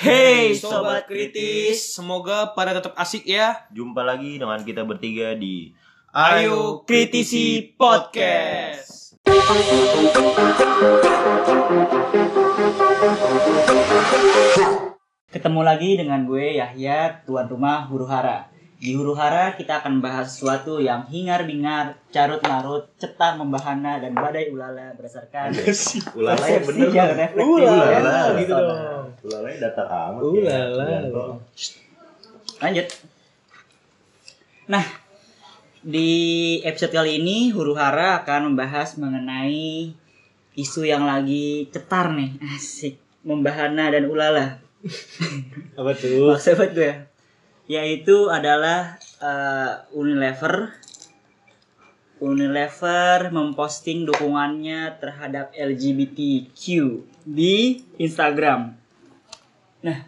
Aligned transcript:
Hey 0.00 0.56
sobat 0.56 1.04
kritis, 1.04 1.92
semoga 1.92 2.56
pada 2.56 2.72
tetap 2.72 2.96
asik 2.96 3.20
ya. 3.28 3.68
Jumpa 3.68 4.00
lagi 4.00 4.40
dengan 4.40 4.56
kita 4.64 4.80
bertiga 4.88 5.36
di 5.36 5.76
Ayo 6.08 6.88
kritisi 6.88 7.76
podcast. 7.76 9.20
Ketemu 15.28 15.60
lagi 15.60 16.00
dengan 16.00 16.24
gue 16.24 16.56
Yahya, 16.56 17.20
tuan 17.28 17.44
rumah 17.52 17.84
Huru 17.84 18.08
Hara. 18.08 18.48
Di 18.80 18.96
Huru 18.96 19.12
Hara 19.12 19.60
kita 19.60 19.84
akan 19.84 20.00
bahas 20.00 20.32
sesuatu 20.32 20.80
yang 20.80 21.04
hingar-bingar, 21.04 22.00
carut-marut, 22.08 22.88
cetar 22.96 23.36
membahana 23.36 24.00
dan 24.00 24.16
badai 24.16 24.48
ulala 24.48 24.96
berdasarkan 24.96 25.52
Ulala 26.16 26.40
ya 26.48 26.64
bener 26.64 26.88
persepsi 26.88 26.96
yang 26.96 27.12
dong. 27.12 27.20
reflektif 27.20 27.60
Ulala. 27.60 28.16
dan 28.24 28.40
Gitu 28.40 28.54
dong. 28.56 29.04
Ulala 29.28 29.46
ya 29.52 29.58
datar 29.60 29.84
amat. 29.84 30.20
Ulala. 30.24 30.84
ya. 30.88 31.00
Lanjut. 32.64 32.86
Nah, 34.72 34.84
di 35.84 36.10
episode 36.64 36.96
kali 36.96 37.20
ini 37.20 37.52
Huru 37.52 37.76
Hara 37.76 38.24
akan 38.24 38.56
membahas 38.56 38.96
mengenai 38.96 39.92
isu 40.56 40.88
yang 40.88 41.04
lagi 41.04 41.68
cetar 41.68 42.16
nih, 42.16 42.40
asik, 42.56 42.96
membahana 43.28 43.92
dan 43.92 44.08
ulala. 44.08 44.56
Apa 45.76 45.92
tuh? 45.92 46.32
Maksud 46.32 46.72
gue 46.72 47.09
yaitu 47.70 48.26
adalah 48.26 48.98
eh, 49.22 49.94
Unilever 49.94 50.74
Unilever 52.20 53.30
memposting 53.30 54.04
dukungannya 54.04 54.98
terhadap 55.00 55.56
LGBTQ 55.56 56.60
di 57.24 57.80
Instagram. 57.96 58.76
Nah, 59.80 59.98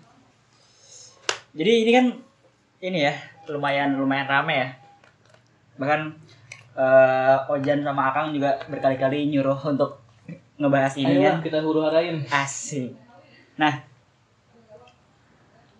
jadi 1.56 1.72
ini 1.86 1.90
kan 1.96 2.06
ini 2.84 2.98
ya 3.08 3.14
lumayan 3.48 3.96
lumayan 3.96 4.28
rame 4.28 4.54
ya. 4.58 4.68
Bahkan 5.78 6.00
eh, 6.76 7.52
Ojan 7.54 7.80
sama 7.86 8.10
Akang 8.10 8.34
juga 8.34 8.58
berkali-kali 8.68 9.30
nyuruh 9.32 9.56
untuk 9.72 10.02
ngebahas 10.60 10.98
ini 11.00 11.16
Ayo 11.16 11.38
kan. 11.38 11.46
kita 11.46 11.64
huru 11.64 11.80
harain. 11.86 12.26
Asik. 12.28 12.92
Nah, 13.56 13.80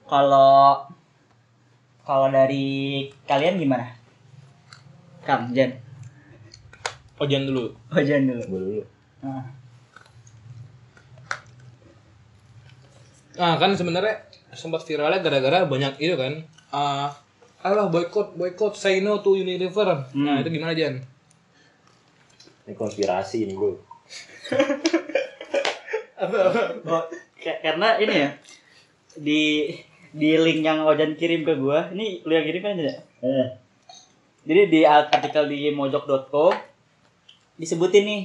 kalau 0.08 0.88
kalau 2.02 2.28
dari 2.28 3.06
kalian 3.24 3.58
gimana? 3.58 3.86
Kam, 5.22 5.54
Jan. 5.54 5.70
Ojan 7.22 7.46
dulu. 7.46 7.70
Oh, 7.94 8.02
Jan 8.02 8.26
dulu. 8.26 8.42
Gua 8.50 8.60
dulu. 8.60 8.82
Nah, 9.22 9.44
Ah 13.38 13.54
kan 13.56 13.72
sebenarnya 13.72 14.28
sempat 14.52 14.84
viralnya 14.84 15.24
gara-gara 15.24 15.64
banyak 15.64 15.96
itu 16.02 16.18
kan. 16.18 16.42
Ah, 16.68 17.08
alah 17.64 17.88
boykot 17.88 18.36
boykot 18.36 18.74
say 18.76 19.00
no 19.00 19.22
to 19.22 19.38
Unilever. 19.38 20.04
Nah, 20.12 20.42
itu 20.42 20.50
gimana 20.52 20.76
Jan? 20.76 21.00
Ini 22.66 22.74
konspirasi 22.76 23.46
nih 23.48 23.56
gue. 23.56 23.72
oh, 26.86 27.04
ka- 27.40 27.60
karena 27.62 27.96
ini 27.98 28.14
ya 28.14 28.28
di 29.16 29.42
di 30.12 30.36
link 30.36 30.60
yang 30.64 30.84
Ojan 30.84 31.16
kirim 31.16 31.42
ke 31.42 31.56
gua, 31.56 31.88
ini 31.92 32.20
lu 32.22 32.36
yang 32.36 32.44
kirim 32.44 32.62
kan 32.62 32.76
tidak? 32.76 33.04
Eh. 33.24 33.48
Jadi 34.42 34.62
di 34.68 34.80
artikel 34.84 35.48
di 35.48 35.72
mojok.co 35.72 36.72
disebutin 37.60 38.04
nih 38.04 38.22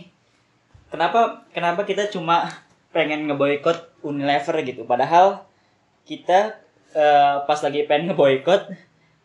kenapa 0.90 1.46
kenapa 1.52 1.84
kita 1.84 2.10
cuma 2.10 2.48
pengen 2.96 3.28
ngeboikot 3.28 4.02
Unilever 4.02 4.64
gitu 4.64 4.88
padahal 4.88 5.46
kita 6.08 6.58
eh, 6.96 7.36
pas 7.44 7.60
lagi 7.60 7.84
pengen 7.86 8.12
ngeboikot 8.12 8.72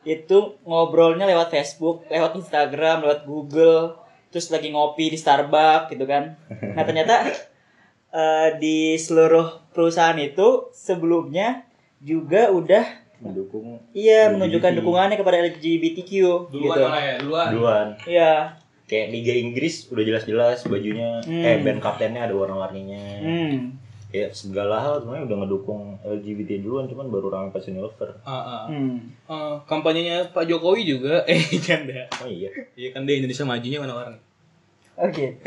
itu 0.03 0.59
ngobrolnya 0.67 1.31
lewat 1.31 1.55
Facebook, 1.55 2.03
lewat 2.11 2.35
Instagram, 2.35 3.07
lewat 3.07 3.23
Google, 3.23 4.03
terus 4.35 4.51
lagi 4.51 4.75
ngopi 4.75 5.15
di 5.15 5.19
Starbucks 5.19 5.95
gitu 5.95 6.03
kan. 6.11 6.35
Nah 6.51 6.83
ternyata 6.83 7.31
eh, 8.19 8.49
di 8.59 8.99
seluruh 8.99 9.71
perusahaan 9.71 10.19
itu 10.19 10.75
sebelumnya 10.75 11.63
juga 12.03 12.51
udah 12.51 12.85
Mendukung 13.19 13.79
iya 13.93 14.27
LGBT. 14.27 14.35
menunjukkan 14.35 14.73
dukungannya 14.77 15.17
kepada 15.17 15.37
LGBTQ 15.47 16.11
Duluan 16.49 16.75
gitu. 16.75 16.83
malah 16.83 16.99
ya, 17.01 17.15
duluan. 17.17 17.47
duluan. 17.49 17.87
Iya. 18.03 18.33
Kayak 18.85 19.07
Liga 19.09 19.33
Inggris 19.33 19.87
udah 19.89 20.03
jelas-jelas 20.03 20.67
bajunya 20.67 21.23
Hmm. 21.23 21.41
eh 21.41 21.57
band 21.59 21.79
kaptennya 21.79 22.27
ada 22.27 22.35
warna-warninya. 22.35 22.99
Hmm. 23.23 23.79
Kayak 24.11 24.35
segala 24.35 24.77
hal 24.77 25.01
sebenarnya 25.01 25.25
udah 25.25 25.39
ngedukung 25.39 25.83
LGBT 26.03 26.61
duluan 26.61 26.85
cuman 26.85 27.09
baru 27.09 27.31
ramai 27.31 27.49
pas 27.49 27.63
Unilever. 27.63 28.11
Ah, 28.21 28.35
ah. 28.35 28.63
Hmm. 28.67 28.99
Ah, 29.25 29.57
kampanyenya 29.63 30.29
Pak 30.29 30.45
Jokowi 30.45 30.83
juga 30.85 31.23
eh 31.31 31.39
canda. 31.57 32.05
Oh 32.19 32.27
iya. 32.27 32.51
Iya 32.75 32.91
kan 32.91 33.07
dia 33.07 33.17
Indonesia 33.17 33.47
majunya 33.47 33.79
warna-warni. 33.79 34.19
Oke. 34.95 35.39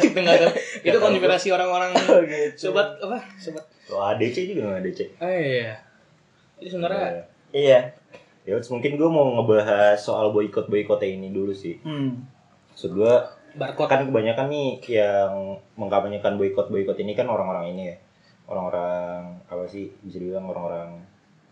Itu 0.00 0.16
enggak 0.16 0.40
tahu. 0.40 0.52
Itu 0.82 0.96
konspirasi 0.98 1.48
orang-orang 1.48 1.94
Oh, 1.94 2.18
gitu. 2.24 2.72
sobat 2.72 2.96
apa? 2.98 3.22
Sobat. 3.36 3.62
Kalau 3.94 4.10
ADC 4.10 4.36
juga 4.50 4.60
nggak 4.66 4.80
ADC. 4.82 5.00
Eh 5.22 5.38
iya. 5.62 5.72
Itu 6.58 6.68
sebenarnya 6.74 7.30
Iya. 7.54 7.80
Ya 8.44 8.58
mungkin 8.58 8.98
gue 8.98 9.08
mau 9.08 9.38
ngebahas 9.38 9.96
soal 9.96 10.34
boykot 10.34 10.66
boykotnya 10.66 11.14
ini 11.14 11.30
dulu 11.30 11.54
sih. 11.54 11.78
Hmm. 11.80 12.26
Maksud 12.74 12.90
gue 12.92 13.14
barcode 13.54 13.86
kan 13.86 14.02
kebanyakan 14.02 14.50
nih 14.50 14.82
yang 14.90 15.54
mengkampanyekan 15.78 16.34
boykot 16.34 16.74
boykot 16.74 16.98
ini 16.98 17.14
kan 17.14 17.30
orang-orang 17.30 17.70
ini 17.70 17.94
ya 17.94 17.96
orang-orang 18.50 19.40
apa 19.46 19.64
sih 19.64 19.94
bisa 20.02 20.18
dibilang 20.20 20.44
orang-orang 20.44 21.00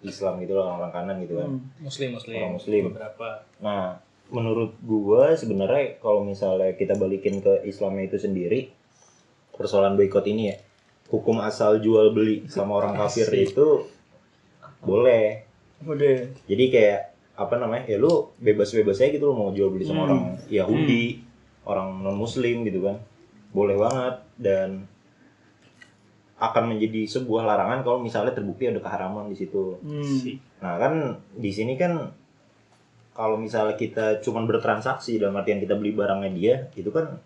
Islam 0.02 0.42
gitu 0.42 0.58
loh 0.58 0.66
orang-orang 0.66 0.92
kanan 0.92 1.16
gitu 1.22 1.38
kan 1.38 1.48
Hmm. 1.48 1.62
muslim 1.78 2.19
muslim. 2.19 2.36
Orang 2.42 2.54
muslim. 2.58 2.82
Beberapa. 2.91 3.28
nah 3.62 4.02
menurut 4.34 4.75
gua 4.82 5.38
sebenarnya 5.38 6.02
kalau 6.02 6.26
misalnya 6.26 6.75
kita 6.75 6.98
balikin 6.98 7.38
ke 7.38 7.62
Islamnya 7.64 8.10
itu 8.10 8.19
sendiri 8.19 8.75
persoalan 9.54 9.94
boykot 9.94 10.26
ini 10.26 10.50
ya 10.50 10.56
hukum 11.12 11.37
asal 11.39 11.77
jual 11.78 12.11
beli 12.11 12.49
sama 12.49 12.81
orang 12.81 12.97
kafir 13.00 13.28
itu 13.31 13.84
boleh 14.81 15.45
Udah. 15.83 16.27
jadi 16.49 16.65
kayak 16.67 17.00
apa 17.34 17.55
namanya 17.56 17.84
ya 17.87 17.97
lu 17.97 18.33
bebas-bebas 18.39 18.99
aja 18.99 19.11
gitu 19.11 19.28
lu 19.28 19.34
mau 19.34 19.50
jual 19.50 19.69
beli 19.69 19.84
sama 19.84 19.99
Hmm. 19.99 20.06
orang 20.06 20.23
Yahudi 20.49 21.05
orang 21.62 22.00
non 22.00 22.17
Muslim 22.17 22.65
gitu 22.65 22.83
kan 22.83 22.97
boleh 23.50 23.77
banget 23.77 24.17
dan 24.37 24.89
akan 26.37 26.75
menjadi 26.75 27.06
sebuah 27.09 27.47
larangan 27.47 27.87
kalau 27.87 27.99
misalnya 27.99 28.34
terbukti 28.34 28.67
ada 28.67 28.79
keharaman 28.79 29.29
di 29.29 29.37
situ 29.37 29.79
Hmm. 29.79 30.41
nah 30.59 30.75
kan 30.77 30.94
di 31.34 31.50
sini 31.50 31.77
kan 31.77 32.11
kalau 33.12 33.37
misalnya 33.37 33.77
kita 33.77 34.19
cuman 34.19 34.49
bertransaksi 34.49 35.21
dalam 35.21 35.37
artian 35.37 35.61
kita 35.61 35.77
beli 35.77 35.93
barangnya 35.93 36.31
dia 36.33 36.55
itu 36.75 36.89
kan 36.89 37.21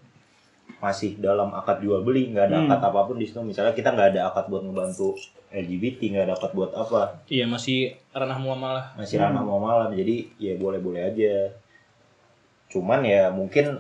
masih 0.76 1.16
dalam 1.16 1.50
akad 1.50 1.80
jual 1.80 2.00
beli 2.00 2.28
nggak 2.28 2.46
ada 2.46 2.56
Hmm. 2.58 2.68
akad 2.68 2.82
apa 2.84 3.00
pun 3.04 3.16
di 3.16 3.24
situ. 3.24 3.40
Misalnya 3.40 3.72
kita 3.72 3.90
nggak 3.90 4.08
ada 4.12 4.20
akad 4.28 4.46
buat 4.46 4.60
ngebantu 4.60 5.16
LGBT 5.48 6.00
nggak 6.10 6.24
ada 6.24 6.34
akad 6.34 6.52
buat 6.52 6.72
apa. 6.72 7.22
Iya 7.26 7.46
masih 7.46 7.78
ranah 8.10 8.36
muamalah. 8.36 8.86
masih 8.94 9.16
ranah 9.16 9.40
mau 9.40 9.56
malam 9.58 9.90
jadi 9.90 10.26
ya 10.36 10.54
boleh 10.54 10.78
boleh 10.78 11.02
aja. 11.06 11.54
Cuman 12.68 13.00
ya 13.02 13.30
mungkin 13.30 13.78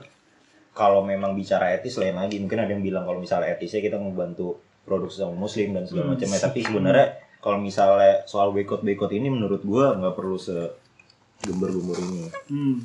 kalau 0.72 1.02
memang 1.02 1.32
bicara 1.32 1.72
etis 1.72 1.96
lain 1.96 2.14
lagi. 2.14 2.36
Mungkin 2.36 2.56
ada 2.56 2.70
yang 2.70 2.80
bilang 2.80 3.04
kalau 3.04 3.18
misalnya 3.18 3.50
etisnya 3.50 3.82
kita 3.82 3.96
membantu 3.96 4.56
produk 4.82 5.08
sama 5.08 5.34
muslim 5.34 5.72
dan 5.72 5.84
segala 5.84 6.06
Hmm. 6.06 6.12
macamnya 6.14 6.40
tapi 6.40 6.58
sebenarnya 6.62 7.06
kalau 7.38 7.58
misalnya 7.58 8.24
soal 8.24 8.50
boykot 8.50 8.80
boykot 8.80 9.10
ini 9.10 9.28
menurut 9.28 9.60
gua 9.62 9.94
nggak 9.94 10.14
perlu 10.14 10.36
se 10.36 10.54
gembar-gembar 11.38 11.98
ini. 11.98 12.24
Hmm. 12.48 12.76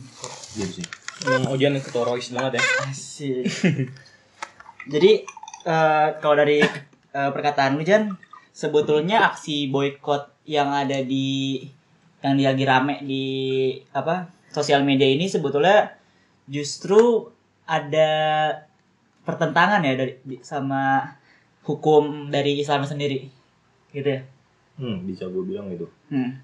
gitu 0.51 0.81
sih 0.81 0.87
Yang 1.21 1.43
Ojan 1.47 1.73
ketorois 1.77 2.27
banget 2.29 2.57
ya. 2.57 2.63
Asik. 2.85 3.45
Jadi 4.89 5.11
eh, 5.63 6.07
kalau 6.17 6.35
dari 6.35 6.59
eh, 7.11 7.29
perkataan 7.31 7.77
lu 7.77 7.85
Jan, 7.85 8.09
sebetulnya 8.49 9.29
aksi 9.29 9.69
boykot 9.69 10.45
yang 10.49 10.73
ada 10.73 10.99
di 11.01 11.61
yang 12.21 12.37
lagi 12.37 12.65
rame 12.65 12.95
di 13.01 13.25
apa 13.93 14.29
sosial 14.49 14.81
media 14.81 15.09
ini 15.09 15.25
sebetulnya 15.25 15.89
justru 16.45 17.29
ada 17.65 18.09
pertentangan 19.21 19.81
ya 19.81 19.93
dari 19.95 20.13
di- 20.21 20.41
sama 20.41 21.05
hukum 21.61 22.29
dari 22.29 22.57
Islam 22.57 22.81
sendiri, 22.83 23.25
gitu 23.89 24.09
ya. 24.09 24.21
hmm 24.77 25.05
bisa 25.05 25.29
gue 25.29 25.43
bilang 25.45 25.69
gitu 25.69 25.85
Hmm. 26.09 26.41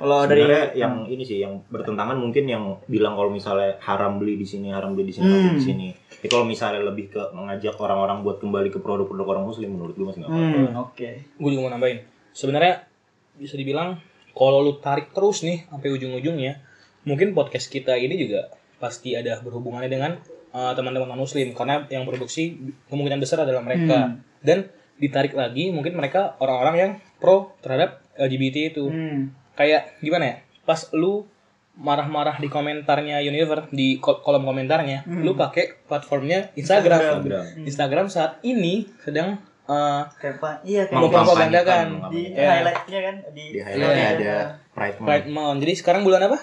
Kalau 0.00 0.24
dari 0.24 0.40
Sebenarnya 0.40 0.66
yang 0.74 0.94
ini 1.04 1.22
sih 1.22 1.38
yang 1.38 1.60
bertentangan 1.68 2.16
mungkin 2.16 2.48
yang 2.48 2.64
bilang 2.86 3.12
kalau 3.12 3.28
misalnya 3.28 3.76
haram 3.78 4.16
beli 4.16 4.34
di 4.34 4.48
sini 4.48 4.72
haram 4.72 4.96
beli 4.96 5.04
di 5.06 5.14
sini 5.14 5.28
haram 5.28 5.38
beli 5.38 5.52
di 5.52 5.60
Hmm. 5.60 5.68
sini 5.68 5.88
tapi 6.10 6.26
kalau 6.26 6.44
misalnya 6.44 6.80
lebih 6.82 7.08
ke 7.08 7.22
mengajak 7.30 7.76
orang-orang 7.76 8.20
buat 8.20 8.36
kembali 8.38 8.68
ke 8.68 8.78
produk-produk 8.78 9.26
orang 9.30 9.44
muslim 9.46 9.68
menurut 9.70 9.92
gue 9.92 10.02
masih 10.02 10.20
nggak 10.20 10.30
apa-apa 10.30 10.56
Hmm, 10.58 10.72
oke. 10.78 11.08
gue 11.36 11.48
juga 11.50 11.62
mau 11.62 11.70
nambahin 11.70 11.98
sebenarnya 12.30 12.88
bisa 13.34 13.54
dibilang 13.54 14.00
kalau 14.30 14.60
lu 14.60 14.76
tarik 14.78 15.12
terus 15.12 15.40
nih 15.40 15.64
sampai 15.66 15.88
ujung-ujungnya 15.90 16.60
mungkin 17.02 17.32
podcast 17.32 17.68
kita 17.68 17.92
ini 17.94 18.16
juga 18.18 18.48
pasti 18.76 19.12
ada 19.12 19.36
berhubungannya 19.38 19.88
dengan 19.88 20.16
uh, 20.50 20.72
teman-teman 20.72 21.08
non 21.08 21.18
muslim 21.18 21.52
karena 21.52 21.84
yang 21.86 22.04
produksi 22.04 22.56
kemungkinan 22.86 23.16
besar 23.16 23.42
adalah 23.42 23.60
mereka 23.60 23.96
Hmm. 24.06 24.20
dan 24.40 24.58
ditarik 24.96 25.32
lagi 25.32 25.68
mungkin 25.68 25.92
mereka 25.92 26.36
orang-orang 26.36 26.74
yang 26.74 26.90
pro 27.16 27.52
terhadap 27.58 28.00
LGBT 28.14 28.56
itu. 28.70 28.84
Hmm. 28.86 29.32
Kayak 29.60 30.00
gimana 30.00 30.24
ya? 30.24 30.36
Pas 30.64 30.88
lu 30.90 31.28
marah-marah 31.72 32.36
di 32.36 32.46
komentarnya 32.46 33.20
Univer 33.22 33.68
di 33.70 33.96
kol- 33.96 34.20
kolom 34.20 34.42
komentarnya, 34.42 35.04
lu 35.06 35.32
pakai 35.34 35.80
platformnya 35.82 36.48
Instagram. 36.54 37.20
Instagram. 37.20 37.44
Instagram 37.62 38.06
saat 38.08 38.40
ini 38.42 38.88
sedang 38.98 39.36
eh, 39.62 40.02
Kayak 40.14 40.34
apa? 40.34 40.50
Iya 40.62 40.82
kayak. 40.84 40.96
Mempropagandakan. 40.98 41.86
di 42.08 42.22
Ya. 42.30 42.48
highlightnya 42.58 43.00
kan 43.00 43.14
di, 43.30 43.44
Di 43.50 43.60
highlightnya 43.60 43.96
Iya. 44.02 44.10
ada 44.10 44.34
Pride 44.70 44.96
Month. 44.96 45.06
Pride 45.06 45.28
Month. 45.30 45.58
Jadi 45.60 45.72
sekarang 45.74 46.02
bulan 46.02 46.22
apa? 46.24 46.38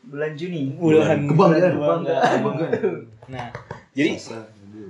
bulan 0.00 0.32
Juni. 0.34 0.62
Bulan 0.72 1.20
kebanggaan. 1.24 1.72
Kebanggaan. 1.74 2.70
Nah, 3.28 3.46
jadi 3.92 4.16
Sasa. 4.16 4.40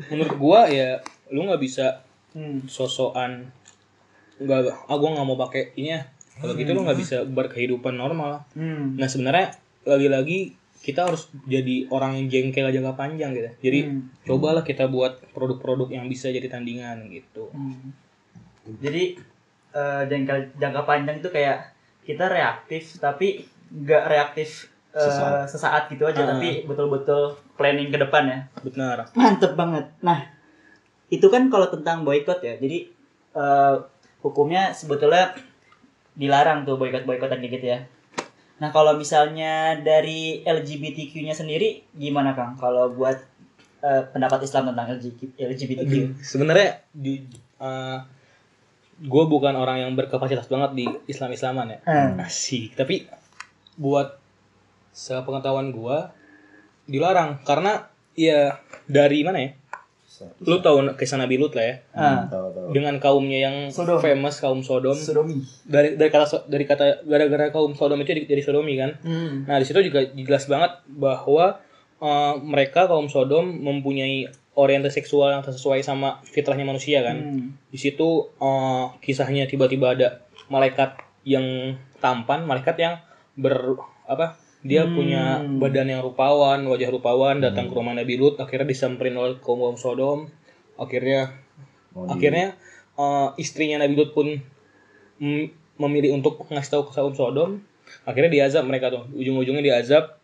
menurut 0.06 0.34
gua 0.36 0.64
ya 0.66 0.98
lu 1.28 1.44
nggak 1.44 1.58
bisa 1.58 2.00
Hmm. 2.30 2.62
sosokan 2.64 3.50
nggak 4.36 4.58
ah 4.84 4.94
gua 4.94 5.08
nggak 5.10 5.26
mau 5.26 5.38
pakai 5.40 5.74
ini 5.74 5.90
ya 5.90 6.02
kalau 6.38 6.54
gitu 6.54 6.70
lu 6.70 6.82
nggak 6.82 6.96
bisa 6.96 7.16
berkehidupan 7.24 7.94
normal 7.94 8.46
Hmm. 8.52 8.94
nah 8.94 9.06
sebenarnya 9.06 9.54
lagi-lagi 9.82 10.54
kita 10.78 11.04
harus 11.04 11.26
jadi 11.44 11.88
orang 11.88 12.14
yang 12.14 12.26
jengkel 12.28 12.68
jangka 12.68 12.94
panjang 12.94 13.30
gitu 13.32 13.50
jadi 13.60 13.78
Hmm. 13.84 14.08
cobalah 14.22 14.62
kita 14.62 14.86
buat 14.86 15.18
produk-produk 15.30 15.90
yang 15.90 16.06
bisa 16.06 16.28
jadi 16.28 16.46
tandingan 16.46 17.08
gitu 17.08 17.50
Hmm. 17.50 17.90
Jadi 18.68 19.16
eh, 19.70 20.02
jangka 20.04 20.34
jangka 20.56 20.82
panjang 20.82 21.16
itu 21.18 21.28
kayak 21.28 21.72
kita 22.02 22.24
reaktif 22.26 22.96
tapi 22.96 23.42
nggak 23.70 24.04
reaktif 24.06 24.68
eh, 24.90 25.00
Sesaat. 25.00 25.44
sesaat 25.46 25.82
gitu 25.88 26.04
aja 26.04 26.20
Ah. 26.22 26.28
tapi 26.30 26.64
betul-betul 26.64 27.22
planning 27.54 27.88
ke 27.88 27.98
depan 27.98 28.24
ya. 28.24 28.38
benar 28.62 29.08
Mantep 29.12 29.52
banget. 29.54 29.88
Nah, 29.98 30.24
itu 31.06 31.24
kan 31.26 31.48
kalau 31.48 31.68
tentang 31.68 32.00
boykot 32.02 32.40
ya. 32.40 32.54
Jadi 32.54 32.88
eh, 33.30 33.74
hukumnya 34.18 34.68
sebetulnya 34.70 35.32
dilarang 36.18 36.66
tuh 36.66 36.76
boykot-boykotan 36.76 37.38
kayak 37.38 37.52
gitu 37.62 37.66
ya. 37.72 37.80
Nah, 38.58 38.74
kalau 38.74 38.98
misalnya 38.98 39.78
dari 39.78 40.42
LGBTQ-nya 40.42 41.32
sendiri 41.32 41.86
gimana 41.94 42.34
Kang? 42.34 42.58
Kalau 42.58 42.90
buat 42.90 43.16
eh, 43.78 44.02
pendapat 44.10 44.42
Islam 44.42 44.74
tentang 44.74 44.98
LGBTQ? 45.38 46.18
Sebenarnya 46.18 46.82
di 46.90 47.22
gue 48.98 49.24
bukan 49.30 49.54
orang 49.54 49.86
yang 49.86 49.92
berkapasitas 49.94 50.50
banget 50.50 50.70
di 50.74 50.86
Islam-Islaman 51.06 51.66
ya 51.70 51.78
Hmm. 51.86 52.18
asik 52.26 52.74
tapi 52.74 53.06
buat 53.78 54.18
sepengetahuan 54.90 55.70
gue 55.70 55.98
dilarang 56.90 57.38
karena 57.46 57.86
ya 58.18 58.58
dari 58.90 59.22
mana 59.22 59.38
ya 59.38 59.50
lu 60.40 60.58
tahu 60.58 60.76
kisah 60.92 61.16
Nabi 61.16 61.36
Lut 61.36 61.52
lah 61.52 61.64
ya 61.64 61.74
Ah. 61.90 62.22
Tahu 62.24 62.46
tahu. 62.50 62.68
dengan 62.70 62.96
kaumnya 62.96 63.38
yang 63.40 63.56
Sodom. 63.68 63.98
famous 63.98 64.38
kaum 64.38 64.60
Sodom 64.60 64.92
Sodomi. 64.92 65.38
dari 65.62 65.94
dari 65.94 66.08
kata 66.08 66.44
dari 66.44 66.64
kata 66.64 67.02
gara-gara 67.02 67.48
kaum 67.48 67.72
Sodom 67.72 67.98
itu 67.98 68.14
jadi, 68.22 68.40
Sodomi 68.40 68.74
kan 68.74 68.96
Hmm. 68.98 69.44
nah 69.44 69.56
di 69.56 69.64
situ 69.64 69.78
juga 69.82 70.02
jelas 70.08 70.44
banget 70.44 70.70
bahwa 70.88 71.58
eh, 71.96 72.34
mereka 72.40 72.84
kaum 72.84 73.06
Sodom 73.06 73.42
mempunyai 73.44 74.26
orientasi 74.52 74.98
seksual 74.98 75.28
yang 75.32 75.42
sesuai 75.42 75.80
sama 75.80 76.18
fitrahnya 76.24 76.62
manusia 76.62 77.00
kan 77.00 77.16
Hmm. 77.16 77.48
di 77.66 77.76
situ 77.76 78.08
eh, 78.34 78.84
kisahnya 79.00 79.44
tiba-tiba 79.44 79.92
ada 79.92 80.08
malaikat 80.46 80.94
yang 81.22 81.44
tampan 81.96 82.42
malaikat 82.42 82.74
yang 82.76 82.94
ber 83.34 83.76
apa 84.04 84.34
dia 84.60 84.82
Hmm. 84.82 84.92
punya 84.92 85.22
badan 85.56 85.86
yang 85.88 86.02
rupawan 86.02 86.60
wajah 86.62 86.90
rupawan 86.90 87.38
datang 87.38 87.66
ke 87.66 87.74
rumah 87.74 87.92
Nabi 87.92 88.14
Lut 88.14 88.36
akhirnya 88.36 88.66
disamperin 88.66 89.14
oleh 89.14 89.38
kaum 89.38 89.58
kaum 89.58 89.76
Sodom 89.76 90.26
akhirnya 90.74 91.30
di- 91.92 92.10
akhirnya 92.10 92.58
eh, 92.94 93.28
istrinya 93.36 93.78
Nabi 93.78 93.94
Lut 93.94 94.10
pun 94.12 94.26
memilih 95.76 96.10
untuk 96.12 96.42
ngasih 96.44 96.70
tahu 96.72 96.82
ke 96.84 96.92
kaum 96.92 97.12
Sodom 97.12 97.62
akhirnya 98.02 98.28
diazab 98.28 98.64
mereka 98.64 98.90
tuh 98.90 99.06
ujung-ujungnya 99.12 99.62
diazab 99.64 100.18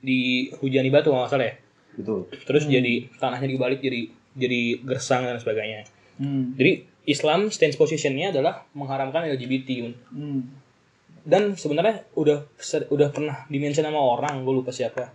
dihujani 0.00 0.88
batu 0.88 1.10
kalau 1.10 1.22
nggak 1.22 1.30
salah 1.30 1.46
ya 1.46 1.54
Betul. 1.94 2.20
terus 2.44 2.64
jadi 2.64 3.10
tanahnya 3.16 3.48
dibalik 3.48 3.80
jadi 3.80 4.06
jadi 4.32 4.60
gersang 4.82 5.24
dan 5.24 5.36
sebagainya 5.36 5.84
Hmm. 6.16 6.54
jadi 6.54 6.82
Islam 7.04 7.46
stance 7.48 7.74
positionnya 7.74 8.30
adalah 8.30 8.66
mengharamkan 8.72 9.28
LGBT 9.28 9.94
Hmm. 10.10 10.50
Dan 11.28 11.52
sebenarnya 11.52 12.08
udah 12.14 12.48
udah 12.88 13.08
pernah 13.12 13.44
dimention 13.46 13.84
sama 13.84 14.00
orang 14.00 14.40
gue 14.40 14.54
lupa 14.54 14.72
siapa. 14.72 15.12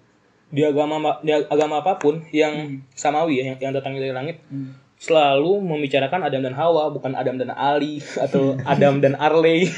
Di 0.48 0.62
agama 0.62 1.02
ma- 1.02 1.18
di 1.20 1.34
agama 1.34 1.82
apa 1.82 1.98
pun 1.98 2.22
yang 2.30 2.54
samawi 2.94 3.42
ya 3.42 3.44
yang, 3.50 3.58
yang 3.60 3.74
datang 3.74 3.98
dari 3.98 4.14
langit 4.14 4.38
Hmm. 4.46 4.78
selalu 4.96 5.58
membicarakan 5.60 6.22
Adam 6.24 6.40
dan 6.40 6.54
Hawa 6.54 6.88
bukan 6.88 7.12
Adam 7.12 7.36
dan 7.36 7.50
Ali 7.50 7.98
atau 8.26 8.54
Adam 8.62 9.02
dan 9.02 9.18
Arley. 9.18 9.66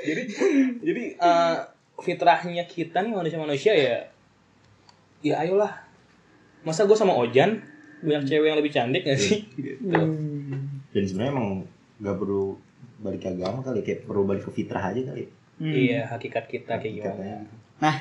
Jadi 0.00 0.22
jadi 0.80 1.02
eh, 1.12 1.56
fitrahnya 1.98 2.64
kita 2.64 3.02
nih 3.02 3.12
manusia-manusia 3.12 3.72
ya 3.72 3.96
ya 5.20 5.34
ayolah. 5.38 5.82
Masa 6.62 6.84
gue 6.84 6.94
sama 6.94 7.12
Ojan 7.12 7.60
banyak 8.00 8.24
cewek 8.26 8.46
yang 8.46 8.58
lebih 8.58 8.72
cantik 8.72 9.02
gak 9.02 9.18
sih? 9.18 9.44
Gitu. 9.50 9.84
Dan 10.90 11.02
sebenarnya 11.04 11.32
emang 11.32 11.48
nggak 11.98 12.16
perlu 12.16 12.56
balik 13.00 13.20
ke 13.20 13.28
agama 13.30 13.60
kali, 13.60 13.80
kayak 13.80 14.04
perlu 14.04 14.22
balik 14.22 14.44
ke 14.44 14.52
fitrah 14.52 14.84
aja 14.86 15.00
kali. 15.02 15.24
Hmm. 15.56 15.68
iya 15.68 16.04
hakikat 16.06 16.44
kita 16.46 16.72
kayak 16.74 16.94
gimana. 16.96 17.44
Nah, 17.78 17.96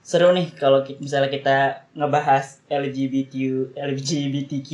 seru 0.00 0.30
nih 0.30 0.50
kalau 0.52 0.80
misalnya 0.96 1.28
kita 1.28 1.56
ngebahas 1.92 2.58
LGBT 2.66 3.34
LGBTQ 3.76 4.70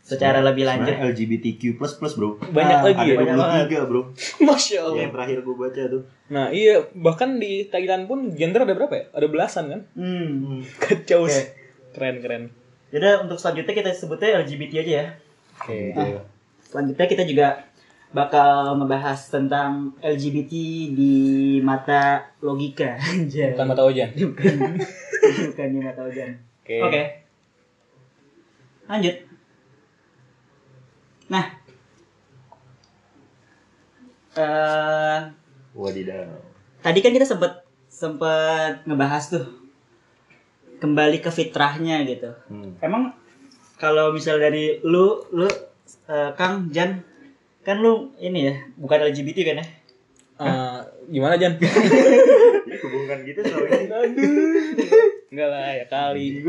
secara 0.00 0.40
lebih 0.40 0.64
lanjut. 0.64 0.88
Sebenarnya 0.88 1.12
LGBTQ 1.12 1.62
plus 1.74 1.92
plus 1.94 2.14
bro. 2.14 2.40
banyak 2.48 2.74
Ah, 2.74 2.82
lagi 2.82 3.02
Ada 3.02 3.10
ya 3.10 3.16
banyak. 3.18 3.36
23 3.76 3.84
bro. 3.84 4.02
masya 4.46 4.78
Allah 4.82 4.96
Yang 4.98 5.12
terakhir 5.12 5.38
gue 5.42 5.56
baca 5.56 5.82
tuh. 5.88 6.02
nah 6.28 6.46
iya 6.48 6.74
bahkan 6.92 7.36
di 7.36 7.64
Thailand 7.66 8.04
pun 8.04 8.32
gender 8.32 8.60
ada 8.62 8.72
berapa 8.72 8.92
ya 8.92 9.04
ada 9.10 9.26
belasan 9.26 9.64
kan 9.66 9.80
Hmm. 9.92 10.60
kacau 10.78 11.24
Oke. 11.24 11.32
sih 11.32 11.46
keren 11.90 12.20
keren 12.20 12.44
Jadi 12.88 13.04
untuk 13.20 13.36
selanjutnya 13.36 13.74
kita 13.74 13.90
sebutnya 13.90 14.40
LGBT 14.42 14.72
aja 14.78 14.92
ya. 14.94 15.06
oke 15.54 15.80
Iya. 15.90 16.20
Selanjutnya 16.62 17.06
kita 17.06 17.24
juga 17.24 17.67
bakal 18.08 18.80
ngebahas 18.80 19.20
tentang 19.28 19.92
LGBT 20.00 20.52
di 20.96 21.14
mata 21.60 22.32
logika. 22.40 22.96
Bukan 23.52 23.66
mata 23.68 23.84
Ojan 23.84 24.08
Bukan. 24.16 24.54
Bukan 25.52 25.68
di 25.76 25.80
mata 25.84 26.00
Ojan. 26.08 26.32
oke 26.64 26.76
Oke. 26.88 27.02
Lanjut. 28.88 29.16
Nah. 31.28 31.46
eh 34.38 35.20
Wadidaw. 35.76 36.30
tadi 36.78 36.98
kan 37.02 37.10
kita 37.10 37.26
sempet 37.26 37.52
sempet 37.90 38.86
ngebahas 38.86 39.34
tuh 39.34 39.46
kembali 40.78 41.18
ke 41.18 41.28
fitrahnya 41.28 42.06
gitu. 42.06 42.30
Hmm. 42.48 42.78
Emang 42.78 43.12
kalau 43.76 44.14
misal 44.14 44.38
dari 44.38 44.78
lu 44.86 45.20
lu 45.34 45.50
eh, 46.06 46.30
Kang 46.38 46.70
Jan 46.70 47.02
kan 47.68 47.84
lu 47.84 48.08
ini 48.16 48.48
ya 48.48 48.54
bukan 48.80 49.12
LGBT 49.12 49.52
kan 49.52 49.60
ya? 49.60 49.66
Eh, 50.38 50.78
gimana 51.12 51.36
Jan 51.36 51.60
Ini 51.60 52.76
hubungan 52.88 53.18
gitu 53.28 53.44
soalnya. 53.44 54.00
enggak 55.28 55.48
lah 55.52 55.68
ya 55.76 55.84
kali 55.84 56.40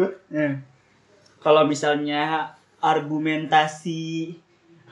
Kalau 1.43 1.67
misalnya 1.67 2.55
argumentasi 2.79 4.31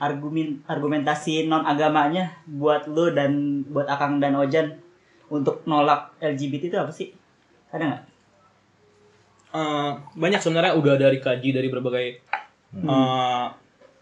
argumen 0.04 0.60
argumentasi 0.68 1.48
non 1.48 1.64
agamanya 1.64 2.36
buat 2.44 2.92
lu 2.92 3.16
dan 3.16 3.64
buat 3.72 3.88
Akang 3.88 4.20
dan 4.20 4.36
Ojan 4.36 4.84
untuk 5.32 5.64
nolak 5.64 6.12
LGBT 6.20 6.68
itu 6.68 6.78
apa 6.78 6.92
sih? 6.92 7.16
Ada 7.72 7.84
nggak? 7.88 8.04
Eh, 9.56 9.92
banyak 10.20 10.44
sebenarnya 10.44 10.76
udah 10.76 11.00
dari 11.00 11.24
kaji 11.24 11.56
dari 11.56 11.72
berbagai 11.72 12.08
eh, 12.84 13.46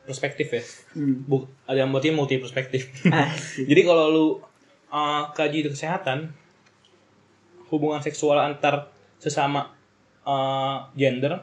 perspektif 0.05 0.47
ya. 0.53 0.63
Hmm. 0.93 1.25
Bu, 1.25 1.49
ada 1.65 1.81
yang 1.81 1.89
berarti 1.89 2.13
multi 2.13 2.37
perspektif 2.37 2.89
jadi 3.69 3.81
kalau 3.81 4.05
lu 4.13 4.25
eh, 4.89 5.23
kaji 5.33 5.65
di 5.65 5.69
kesehatan 5.73 6.29
hubungan 7.73 7.99
seksual 7.99 8.37
antar 8.37 8.93
sesama 9.17 9.73
eh, 10.23 10.77
gender 10.93 11.41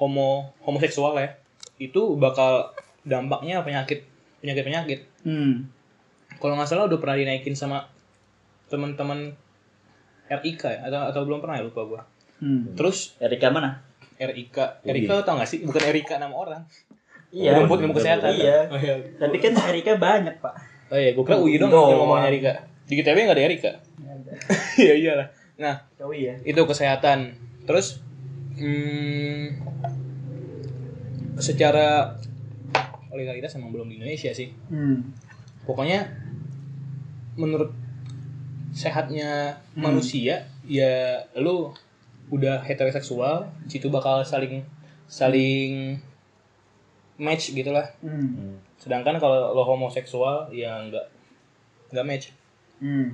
homo 0.00 0.56
homoseksual 0.64 1.20
ya 1.20 1.36
itu 1.76 2.16
bakal 2.16 2.72
dampaknya 3.04 3.60
penyakit 3.60 4.04
penyakit 4.40 4.64
penyakit 4.64 5.00
Hmm. 5.20 5.68
kalau 6.40 6.56
nggak 6.56 6.64
salah 6.64 6.88
udah 6.88 6.96
pernah 6.96 7.20
dinaikin 7.20 7.52
sama 7.52 7.84
teman-teman 8.72 9.36
RIK 10.30 10.62
ya 10.64 10.80
atau 10.88 11.00
atau 11.12 11.20
belum 11.28 11.44
pernah 11.44 11.60
ya 11.60 11.68
lupa 11.68 11.84
gua. 11.84 12.02
Hmm. 12.40 12.72
terus 12.72 13.20
Erika 13.20 13.52
mana? 13.52 13.84
RIK 14.16 14.80
RIK 14.80 15.10
tau 15.28 15.36
gak 15.36 15.44
sih? 15.44 15.60
Bukan 15.60 15.80
RIK 15.92 16.16
nama 16.16 16.32
orang 16.32 16.62
Iya. 17.30 17.54
rumput 17.56 17.78
ilmu 17.80 17.94
kesehatan 17.94 18.32
Iya. 18.32 18.66
oh 18.66 18.76
iya 18.76 18.94
Tapi 19.16 19.36
kan 19.38 19.52
Erika 19.68 19.94
banyak, 19.94 20.34
Pak. 20.36 20.54
oh 20.90 20.98
iya 20.98 21.10
gue 21.10 21.22
kira 21.22 21.38
Uyi 21.38 21.56
dong 21.56 21.70
yang 21.70 21.98
ngomongnya 21.98 22.28
RIK 22.28 22.46
di 22.84 22.94
GTW 22.96 23.16
nggak 23.22 23.36
ada 23.36 23.46
RIK 23.46 23.66
iya 24.82 24.94
iyalah 24.96 25.28
nah 25.56 25.74
Kau 25.94 26.10
ya. 26.10 26.34
itu 26.42 26.58
kesehatan 26.60 27.30
terus 27.62 28.02
hmm, 28.56 29.54
secara 31.36 32.18
legalitas 33.10 33.54
emang 33.54 33.70
belum 33.70 33.86
di 33.86 33.96
Indonesia 33.96 34.30
sih 34.30 34.50
Hmm. 34.66 35.14
pokoknya 35.62 36.10
menurut 37.36 37.70
sehatnya 38.72 39.58
Hmm. 39.70 39.82
manusia 39.84 40.46
ya 40.62 40.94
lu 41.34 41.70
udah 42.28 42.62
heteroseksual 42.62 43.50
situ 43.66 43.86
bakal 43.86 44.22
saling 44.22 44.62
saling 45.06 45.98
match 47.20 47.52
gitulah 47.52 47.84
Hmm. 48.00 48.56
sedangkan 48.74 49.20
kalau 49.20 49.52
lo 49.52 49.62
homoseksual 49.62 50.48
ya 50.50 50.80
nggak 50.82 51.06
nggak 51.92 52.06
match 52.06 52.26
Hmm. 52.80 53.12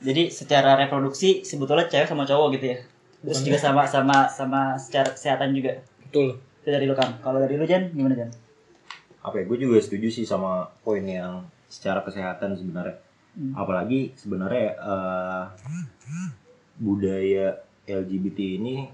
Jadi 0.00 0.26
secara 0.26 0.74
reproduksi 0.74 1.44
sebetulnya 1.44 1.86
cewek 1.86 2.08
sama 2.08 2.24
cowok 2.24 2.58
gitu 2.58 2.66
ya. 2.66 2.78
Terus 3.20 3.36
Bukan 3.36 3.46
juga 3.46 3.58
sama 3.60 3.82
sama 3.86 4.16
sama 4.26 4.60
secara 4.74 5.12
kesehatan 5.12 5.52
juga. 5.52 5.78
betul 6.00 6.34
Itu 6.58 6.68
dari 6.68 6.82
lu 6.82 6.92
kan. 6.92 7.14
Kalau 7.20 7.38
dari 7.38 7.54
lu 7.54 7.62
Jan 7.62 7.92
gimana 7.92 8.16
Jan? 8.16 8.30
apa 9.20 9.36
ya 9.36 9.44
gue 9.44 9.58
juga 9.60 9.76
setuju 9.76 10.08
sih 10.08 10.24
sama 10.24 10.64
poin 10.80 11.04
yang 11.04 11.44
secara 11.68 12.00
kesehatan 12.00 12.56
sebenarnya 12.56 12.96
Hmm. 13.30 13.52
apalagi 13.54 14.16
sebenarnya 14.16 14.74
eh, 14.74 15.44
budaya 16.76 17.54
LGBT 17.84 18.38
ini 18.56 18.88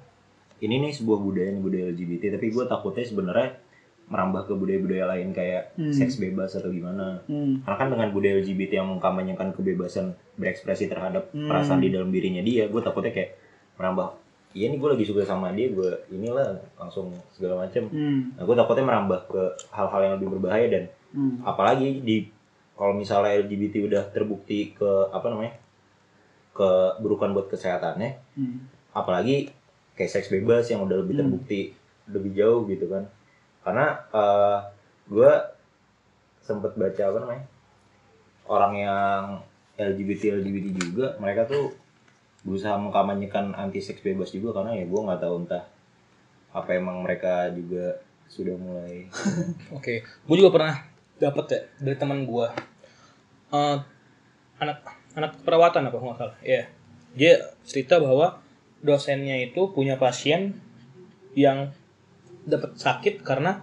ini 0.58 0.74
nih 0.80 0.92
sebuah 0.92 1.18
budaya 1.18 1.48
nih 1.48 1.62
budaya 1.62 1.86
LGBT 1.90 2.36
tapi 2.36 2.50
gue 2.50 2.64
takutnya 2.66 3.04
sebenarnya 3.04 3.48
merambah 4.06 4.46
ke 4.46 4.54
budaya-budaya 4.54 5.04
lain 5.08 5.34
kayak 5.34 5.74
Hmm. 5.74 5.90
seks 5.90 6.16
bebas 6.16 6.54
atau 6.54 6.70
gimana 6.70 7.18
Hmm. 7.26 7.58
karena 7.60 7.76
kan 7.76 7.88
dengan 7.90 8.08
budaya 8.10 8.38
LGBT 8.38 8.78
yang 8.78 8.88
mengkampanyekan 8.88 9.50
kebebasan 9.50 10.14
berekspresi 10.34 10.86
terhadap 10.86 11.26
Hmm. 11.30 11.50
perasaan 11.50 11.82
di 11.82 11.90
dalam 11.90 12.08
dirinya 12.08 12.38
dia 12.40 12.66
gue 12.66 12.78
takutnya 12.78 13.10
kayak 13.10 13.34
merambah 13.74 14.14
iya 14.54 14.70
nih 14.70 14.78
gue 14.78 14.90
lagi 14.94 15.04
suka 15.04 15.20
sama 15.20 15.50
dia 15.50 15.68
gue 15.68 15.90
inilah 16.08 16.54
langsung 16.76 17.10
segala 17.34 17.66
macam 17.66 17.90
Hmm. 17.90 18.32
nah 18.34 18.42
gue 18.42 18.54
takutnya 18.54 18.84
merambah 18.86 19.20
ke 19.26 19.42
hal-hal 19.68 20.00
yang 20.00 20.14
lebih 20.16 20.28
berbahaya 20.38 20.66
dan 20.70 20.84
Hmm. 21.10 21.42
apalagi 21.42 21.98
di 22.00 22.16
kalau 22.76 22.92
misalnya 22.92 23.42
LGBT 23.42 23.82
udah 23.82 24.02
terbukti 24.12 24.70
ke 24.70 24.90
apa 25.10 25.26
namanya 25.26 25.56
keburukan 26.54 27.34
buat 27.34 27.46
kesehatannya 27.50 28.10
Hmm. 28.32 28.70
apalagi 28.92 29.50
kayak 29.92 30.12
seks 30.12 30.30
bebas 30.30 30.68
yang 30.68 30.84
udah 30.84 31.00
lebih 31.00 31.18
Hmm. 31.18 31.22
terbukti 31.26 31.74
lebih 32.06 32.32
jauh 32.32 32.64
gitu 32.64 32.86
kan 32.86 33.08
karena 33.66 33.98
eh 34.14 34.58
gue 35.10 35.32
sempet 36.46 36.78
baca 36.78 37.02
apa 37.10 37.18
namanya 37.18 37.46
orang 38.46 38.74
yang 38.78 39.22
LGBT 39.74 40.38
LGBT 40.38 40.66
juga 40.78 41.06
mereka 41.18 41.50
tuh 41.50 41.74
berusaha 42.46 42.78
mengkampanyekan 42.78 43.58
anti 43.58 43.82
seks 43.82 44.06
bebas 44.06 44.30
juga 44.30 44.62
karena 44.62 44.78
ya 44.78 44.86
gue 44.86 45.00
nggak 45.02 45.18
tahu 45.18 45.34
entah 45.42 45.66
apa 46.54 46.70
emang 46.78 47.02
mereka 47.02 47.50
juga 47.50 47.98
sudah 48.30 48.54
mulai. 48.58 49.06
Oke, 49.76 50.02
gue 50.02 50.36
juga 50.38 50.50
pernah 50.50 50.74
dapat 51.18 51.44
ya 51.50 51.60
dari 51.82 51.96
teman 51.96 52.26
gue, 52.26 52.46
Eh, 53.46 53.78
anak 54.58 54.78
anak 55.14 55.32
perawatan 55.46 55.86
apa 55.86 55.96
nggak 55.96 56.18
salah, 56.18 56.36
ya. 56.42 56.66
Dia 57.14 57.54
cerita 57.62 58.02
bahwa 58.02 58.42
dosennya 58.82 59.38
itu 59.38 59.70
punya 59.70 59.94
pasien 59.96 60.58
yang 61.38 61.70
dapat 62.46 62.78
sakit 62.78 63.20
karena 63.20 63.58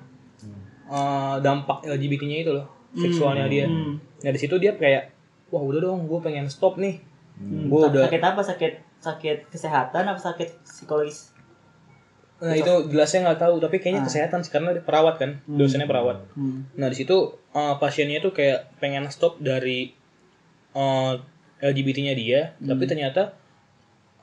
eh, 0.91 1.35
dampak 1.39 1.87
LGBT-nya 1.87 2.37
itu 2.43 2.51
loh, 2.51 2.67
seksualnya 2.93 3.47
dia. 3.47 3.65
Hmm. 3.65 3.97
Nah 3.97 4.31
di 4.31 4.39
situ 4.39 4.59
dia 4.59 4.75
kayak, 4.75 5.09
wah 5.49 5.63
udah 5.63 5.79
dong, 5.81 6.05
gue 6.05 6.19
pengen 6.19 6.45
stop 6.51 6.77
nih. 6.77 6.99
Hmm. 7.39 7.71
Gue 7.71 7.89
udah, 7.89 8.05
Sakit 8.05 8.21
apa? 8.21 8.41
Sakit 8.43 8.73
sakit 9.03 9.37
kesehatan 9.51 10.03
apa 10.07 10.19
sakit 10.19 10.63
psikologis? 10.63 11.31
nah 12.43 12.51
itu 12.51 12.91
jelasnya 12.91 13.23
nggak 13.23 13.39
tahu, 13.39 13.55
tapi 13.63 13.79
kayaknya 13.79 14.03
Ah. 14.03 14.07
kesehatan 14.11 14.43
sih 14.43 14.51
karena 14.51 14.75
dia 14.75 14.83
perawat 14.83 15.15
kan, 15.15 15.39
dosennya 15.47 15.87
perawat. 15.87 16.27
Hmm. 16.35 16.67
Nah 16.75 16.91
di 16.91 16.97
situ 16.99 17.15
eh, 17.55 17.75
pasiennya 17.79 18.19
tuh 18.19 18.35
kayak 18.35 18.67
pengen 18.83 19.07
stop 19.07 19.39
dari 19.39 19.95
eh, 20.75 21.13
LGBT-nya 21.63 22.11
dia, 22.19 22.51
tapi 22.59 22.83
ternyata 22.83 23.31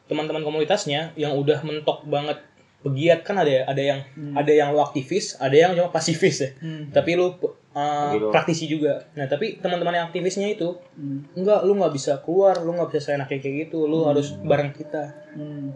teman-teman 0.05 0.45
komunitasnya 0.45 1.17
yang 1.17 1.33
udah 1.33 1.65
mentok 1.65 2.05
banget 2.05 2.45
pegiat 2.81 3.21
kan 3.23 3.37
ada 3.37 3.69
ada 3.69 3.83
yang 3.83 4.01
ada 4.33 4.49
yang 4.51 4.73
lo 4.73 4.81
aktivis, 4.81 5.37
ada 5.37 5.53
yang 5.53 5.77
cuma 5.77 5.93
pasifis 5.93 6.37
ya. 6.41 6.51
Hmm. 6.59 6.89
Tapi 6.89 7.13
lu 7.15 7.37
eh, 7.71 8.11
Gitu. 8.17 8.27
praktisi 8.35 8.65
juga. 8.67 9.07
Nah 9.15 9.27
tapi 9.27 9.61
teman-teman 9.61 9.95
yang 9.95 10.07
aktivisnya 10.09 10.49
itu 10.49 10.75
Hmm. 10.97 11.23
enggak, 11.37 11.63
lu 11.63 11.77
nggak 11.77 11.93
bisa 11.93 12.19
keluar, 12.21 12.59
lu 12.59 12.73
nggak 12.73 12.91
bisa 12.91 13.01
seenaknya 13.07 13.39
kayak 13.39 13.57
gitu, 13.69 13.85
lu 13.85 14.03
harus 14.03 14.35
bareng 14.41 14.73
kita. 14.73 15.13
Hmm. 15.37 15.71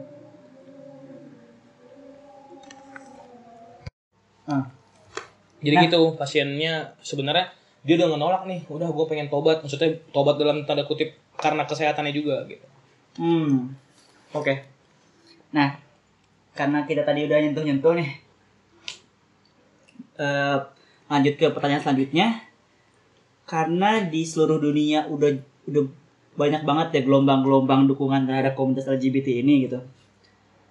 Ah. 4.44 4.64
Jadi 5.64 5.76
Nah. 5.76 5.82
gitu 5.88 6.00
pasiennya 6.14 6.92
sebenarnya 7.00 7.48
dia 7.80 7.94
udah 7.96 8.16
nolak 8.16 8.42
nih, 8.44 8.64
udah 8.68 8.88
gue 8.88 9.06
pengen 9.06 9.28
tobat, 9.28 9.60
maksudnya 9.60 9.92
tobat 10.12 10.36
dalam 10.36 10.64
tanda 10.64 10.84
kutip 10.84 11.12
karena 11.36 11.64
kesehatannya 11.64 12.12
juga 12.12 12.44
gitu. 12.44 12.64
Hmm. 13.16 13.72
Oke. 14.32 14.64
Nah, 15.52 15.78
karena 16.54 16.86
kita 16.86 17.02
tadi 17.02 17.26
udah 17.26 17.38
nyentuh-nyentuh 17.42 17.94
nih. 17.98 18.10
eh 20.14 20.58
lanjut 21.10 21.34
ke 21.34 21.46
pertanyaan 21.50 21.82
selanjutnya. 21.82 22.26
Karena 23.44 24.00
di 24.06 24.22
seluruh 24.24 24.62
dunia 24.62 25.04
udah 25.10 25.30
udah 25.68 25.84
banyak 26.34 26.62
banget 26.66 26.88
ya 26.96 27.00
gelombang-gelombang 27.06 27.86
dukungan 27.90 28.26
terhadap 28.26 28.54
komunitas 28.58 28.88
LGBT 28.88 29.44
ini 29.44 29.68
gitu. 29.68 29.82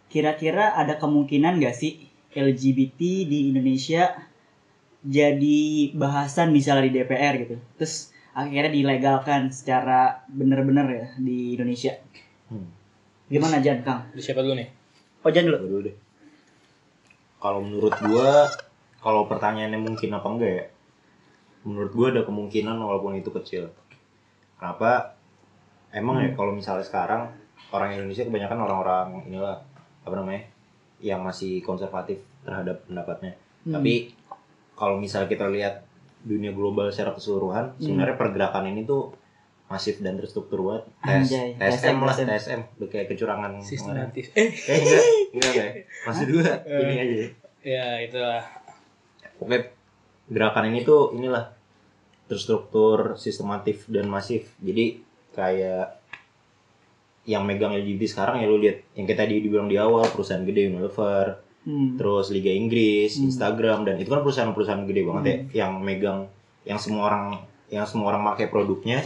Kira-kira 0.10 0.74
ada 0.75 0.98
kemungkinan 0.98 1.60
gak 1.62 1.75
sih 1.75 2.08
LGBT 2.34 3.00
di 3.30 3.54
Indonesia 3.54 4.10
jadi 5.04 5.92
bahasan 5.94 6.56
misalnya 6.56 6.88
di 6.90 6.94
DPR 7.04 7.34
gitu. 7.44 7.56
Terus 7.78 8.16
akhirnya 8.34 8.72
dilegalkan 8.74 9.52
secara 9.54 10.25
bener-bener 10.32 10.88
ya 10.90 11.08
di 11.20 11.54
Indonesia. 11.60 12.00
Hmm. 12.50 12.68
Gimana 13.30 13.62
Jan, 13.63 13.86
Kang? 13.86 14.10
Siapa 14.18 14.42
dulu 14.42 14.58
nih? 14.58 14.83
Oh 15.24 15.32
Jan 15.32 15.48
dulu. 15.48 15.58
Dulu 15.60 15.80
deh. 15.88 15.96
Kalau 17.39 17.60
menurut 17.60 17.96
gua, 18.03 18.48
kalau 19.03 19.27
pertanyaannya 19.27 19.80
mungkin 19.80 20.15
apa 20.15 20.27
enggak 20.27 20.51
ya? 20.51 20.65
Menurut 21.63 21.92
gua 21.96 22.08
ada 22.12 22.22
kemungkinan 22.24 22.75
walaupun 22.80 23.20
itu 23.20 23.32
kecil. 23.32 23.72
Kenapa? 24.60 25.15
Emang 25.92 26.24
ya 26.24 26.32
kalau 26.36 26.56
misalnya 26.56 26.84
sekarang 26.88 27.32
orang 27.72 27.96
Indonesia 27.96 28.25
kebanyakan 28.25 28.60
orang-orang 28.63 29.08
inilah 29.27 29.58
apa 30.03 30.15
namanya 30.15 30.44
yang 31.03 31.20
masih 31.24 31.60
konservatif 31.63 32.24
terhadap 32.44 32.84
pendapatnya. 32.88 33.36
Hmm. 33.68 33.80
Tapi 33.80 34.15
kalau 34.75 35.00
misalnya 35.00 35.30
kita 35.30 35.48
lihat 35.51 35.84
dunia 36.24 36.56
global 36.56 36.88
secara 36.89 37.12
keseluruhan, 37.15 37.75
sebenarnya 37.80 38.15
pergerakan 38.15 38.72
ini 38.72 38.88
tuh 38.88 39.12
masif 39.74 39.98
dan 39.98 40.13
terstruktur 40.15 40.62
banget. 40.62 40.84
Tes, 41.01 41.34
TSM 41.58 41.98
lah, 41.98 42.13
TSM. 42.13 42.62
Udah 42.77 42.88
kayak 42.88 43.08
kecurangan. 43.10 43.51
Sistematis. 43.60 44.30
Eh, 44.32 44.53
Eh 44.53 44.77
enggak, 44.77 45.03
enggak 45.34 45.50
enggak. 45.50 45.70
Masih 46.06 46.25
dua, 46.27 46.46
ini 46.63 46.94
aja. 46.96 47.15
ya. 47.15 47.27
ya 47.63 47.86
itulah. 48.00 48.44
Oke, 49.39 49.58
gerakan 50.27 50.70
ini 50.70 50.82
tuh 50.82 51.12
inilah 51.12 51.50
terstruktur, 52.25 53.18
sistematif 53.18 53.86
dan 53.88 54.06
masif. 54.06 54.53
Jadi 54.60 55.01
kayak 55.32 56.00
yang 57.24 57.42
megang 57.42 57.72
LGBT 57.72 58.03
sekarang 58.06 58.36
ya 58.38 58.46
lu 58.46 58.60
lihat 58.60 58.84
yang 58.94 59.06
kita 59.06 59.24
tadi 59.24 59.39
dibilang 59.39 59.65
di 59.65 59.75
awal 59.75 60.03
perusahaan 60.06 60.44
gede 60.44 60.70
Unilever, 60.70 61.39
Hmm. 61.63 61.96
terus 61.96 62.27
Liga 62.27 62.51
Inggris, 62.51 63.15
Hmm. 63.15 63.32
Instagram 63.32 63.88
dan 63.88 63.96
itu 63.96 64.12
kan 64.12 64.20
perusahaan-perusahaan 64.20 64.84
gede 64.84 65.01
banget 65.01 65.24
ya 65.24 65.63
yang 65.63 65.80
megang 65.80 66.27
yang 66.63 66.75
semua 66.75 67.08
orang 67.08 67.39
yang 67.68 67.88
semua 67.88 68.12
orang 68.12 68.27
pakai 68.27 68.51
produknya, 68.51 69.00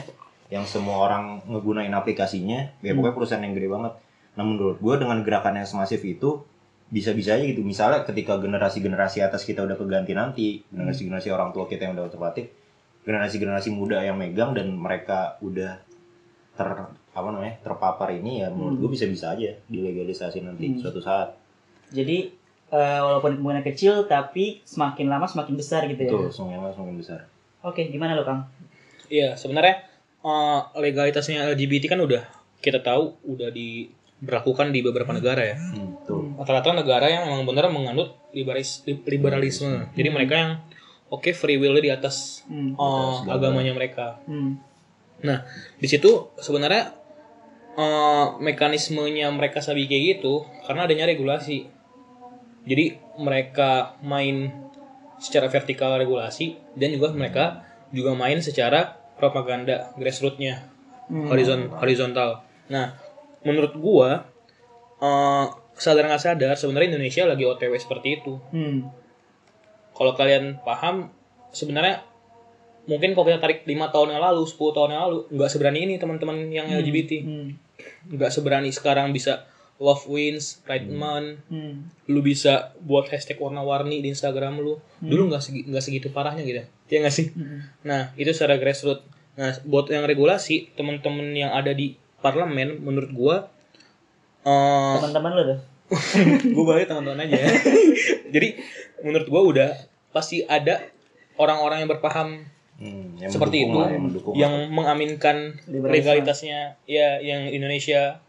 yang 0.47 0.63
semua 0.63 1.03
orang 1.03 1.43
ngegunain 1.43 1.91
aplikasinya, 1.91 2.71
ya 2.79 2.91
Hmm. 2.91 3.03
pokoknya 3.03 3.15
perusahaan 3.15 3.43
yang 3.43 3.53
gede 3.53 3.67
banget. 3.67 3.93
Nah 4.35 4.43
menurut 4.43 4.77
gue 4.77 4.95
dengan 4.95 5.19
gerakan 5.21 5.59
yang 5.59 5.67
semasif 5.67 5.99
itu 6.01 6.39
bisa-bisa 6.87 7.35
aja 7.35 7.43
gitu. 7.43 7.61
Misalnya 7.61 8.07
ketika 8.07 8.39
generasi-generasi 8.39 9.19
atas 9.19 9.43
kita 9.43 9.59
udah 9.61 9.75
keganti 9.75 10.15
nanti, 10.15 10.47
generasi-generasi 10.71 11.27
orang 11.29 11.51
tua 11.51 11.67
kita 11.67 11.83
yang 11.83 11.99
udah 11.99 12.07
otomatis, 12.07 12.47
generasi-generasi 13.03 13.69
muda 13.71 13.99
yang 13.99 14.15
megang 14.15 14.55
dan 14.55 14.71
mereka 14.71 15.35
udah 15.39 15.83
ter 16.55 16.67
apa 17.17 17.27
namanya 17.27 17.57
terpapar 17.61 18.13
ini 18.13 18.41
ya 18.41 18.47
menurut 18.47 18.77
Hmm. 18.77 18.81
gue 18.85 18.89
bisa-bisa 18.93 19.33
aja 19.33 19.51
dilegalisasi 19.67 20.41
nanti 20.41 20.71
Hmm. 20.71 20.79
suatu 20.79 20.99
saat. 20.99 21.35
Jadi 21.91 22.33
eh, 22.67 22.99
walaupun 22.99 23.39
kemungkinan 23.39 23.63
kecil 23.63 24.11
tapi 24.11 24.59
semakin 24.67 25.07
lama 25.07 25.23
semakin 25.23 25.55
besar 25.55 25.87
gitu 25.87 26.03
ya. 26.03 26.11
Betul, 26.11 26.27
semakin 26.27 26.55
lama 26.59 26.71
semakin 26.75 26.95
besar. 26.99 27.19
Oke, 27.63 27.87
gimana 27.87 28.11
lo 28.11 28.27
Kang? 28.27 28.43
Iya, 29.07 29.39
sebenarnya 29.39 29.86
eh, 30.27 30.59
legalitasnya 30.75 31.47
LGBT 31.47 31.87
kan 31.87 31.99
udah 31.99 32.23
kita 32.57 32.81
tahu 32.81 33.15
udah 33.23 33.47
diberlakukan 33.47 34.69
di 34.69 34.79
beberapa 34.81 35.13
negara 35.13 35.45
ya. 35.45 35.55
Hmm. 35.55 35.95
Rata-rata 36.35 36.75
negara 36.75 37.07
yang 37.07 37.23
memang 37.25 37.45
benar 37.45 37.69
menganut 37.69 38.17
liberis- 38.31 38.83
liberalisme. 38.85 39.87
Jadi 39.93 40.09
mereka 40.09 40.33
yang 40.35 40.51
oke 41.07 41.31
free 41.31 41.55
will 41.55 41.77
di 41.77 41.87
atas 41.87 42.43
Hmm. 42.45 42.75
segala. 42.75 43.39
agamanya 43.39 43.71
mereka. 43.71 44.19
Hmm. 44.25 44.59
Nah, 45.17 45.47
di 45.77 45.87
situ 45.87 46.29
sebenarnya 46.35 46.93
eh, 47.73 48.25
mekanismenya 48.41 49.29
mereka 49.29 49.61
sabi 49.61 49.85
kayak 49.85 50.17
gitu 50.17 50.43
karena 50.65 50.83
adanya 50.83 51.05
regulasi. 51.05 51.69
Jadi 52.65 52.97
mereka 53.15 53.95
main 54.01 54.49
secara 55.17 55.45
vertikal 55.47 55.93
regulasi 55.93 56.57
dan 56.73 56.89
juga 56.91 57.13
mereka 57.13 57.45
juga 57.89 58.11
main 58.11 58.41
secara 58.41 58.97
propaganda 59.17 59.91
grassrootsnya 59.97 60.77
Hmm. 61.07 61.23
horizon 61.31 61.71
horizontal. 61.71 62.43
Nah, 62.67 62.91
menurut 63.47 63.73
gua 63.79 64.27
eh, 64.99 65.45
sadar 65.77 66.03
nggak 66.09 66.19
sadar 66.19 66.53
sebenarnya 66.59 66.97
Indonesia 66.97 67.23
lagi 67.23 67.47
OTW 67.47 67.73
seperti 67.79 68.19
itu. 68.19 68.35
Hmm. 68.51 68.91
Kalau 69.95 70.11
kalian 70.13 70.59
paham 70.67 71.07
sebenarnya 71.55 72.03
mungkin 72.91 73.15
kalau 73.15 73.25
kita 73.31 73.39
tarik 73.39 73.63
lima 73.63 73.87
tahun 73.87 74.15
yang 74.15 74.23
lalu, 74.23 74.43
10 74.47 74.75
tahun 74.75 74.89
yang 74.95 75.01
lalu 75.07 75.17
nggak 75.31 75.49
seberani 75.51 75.79
ini 75.87 75.95
teman-teman 75.95 76.37
yang 76.51 76.67
LGBT. 76.67 77.11
Hmm. 77.23 77.55
Nggak 78.11 78.31
seberani 78.33 78.69
sekarang 78.75 79.15
bisa 79.15 79.47
love 79.77 80.03
wins, 80.05 80.57
pride 80.61 80.87
month, 80.87 81.37
Hmm. 81.47 81.85
lu 82.05 82.19
bisa 82.19 82.73
buat 82.79 83.05
hashtag 83.05 83.37
warna-warni 83.37 84.01
di 84.01 84.09
Instagram 84.09 84.57
lu. 84.57 84.77
Dulu 84.97 85.29
nggak 85.29 85.39
segi, 85.39 85.61
nggak 85.63 85.83
segitu 85.83 86.07
parahnya 86.09 86.41
gitu. 86.41 86.65
Ya 86.87 86.97
nggak 86.99 87.13
sih? 87.13 87.29
Hmm. 87.29 87.61
Nah, 87.83 88.09
itu 88.13 88.29
secara 88.29 88.55
grassroots. 88.55 89.05
Nah, 89.33 89.53
buat 89.63 89.85
yang 89.87 90.01
regulasi, 90.03 90.73
teman-teman 90.73 91.29
yang 91.31 91.51
ada 91.51 91.69
di 91.69 91.93
parlemen 92.17 92.79
menurut 92.79 93.11
gua 93.11 93.35
eh 94.41 94.95
Teman-teman 94.97 95.31
lo 95.31 95.43
tuh. 95.45 95.59
gue 96.43 96.63
balik 96.65 96.87
teman-teman 96.87 97.23
aja. 97.23 97.37
Jadi 98.33 98.57
menurut 98.99 99.27
gua 99.27 99.41
udah 99.45 99.69
pasti 100.09 100.41
ada 100.41 100.83
orang-orang 101.35 101.81
yang 101.81 101.89
berpaham 101.89 102.29
Hmm, 102.77 103.17
yang 103.17 103.33
seperti 103.33 103.65
itu 103.65 103.73
lah, 103.73 103.89
yang 103.89 104.05
mendukung. 104.05 104.33
yang 104.33 104.53
mengaminkan 104.69 105.57
legalitasnya 105.65 106.77
ya 106.85 107.17
yang 107.17 107.49
Indonesia 107.49 108.21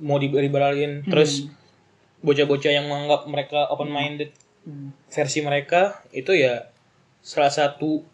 mau 0.00 0.16
diliberalin 0.16 1.02
terus 1.04 1.46
bocah-bocah 2.18 2.72
yang 2.72 2.86
menganggap 2.86 3.26
mereka 3.26 3.66
open 3.68 3.88
minded 3.88 4.30
Hmm. 4.58 4.92
versi 5.08 5.40
mereka 5.40 5.96
itu 6.12 6.28
ya 6.30 6.68
salah 7.18 7.48
satu 7.48 8.04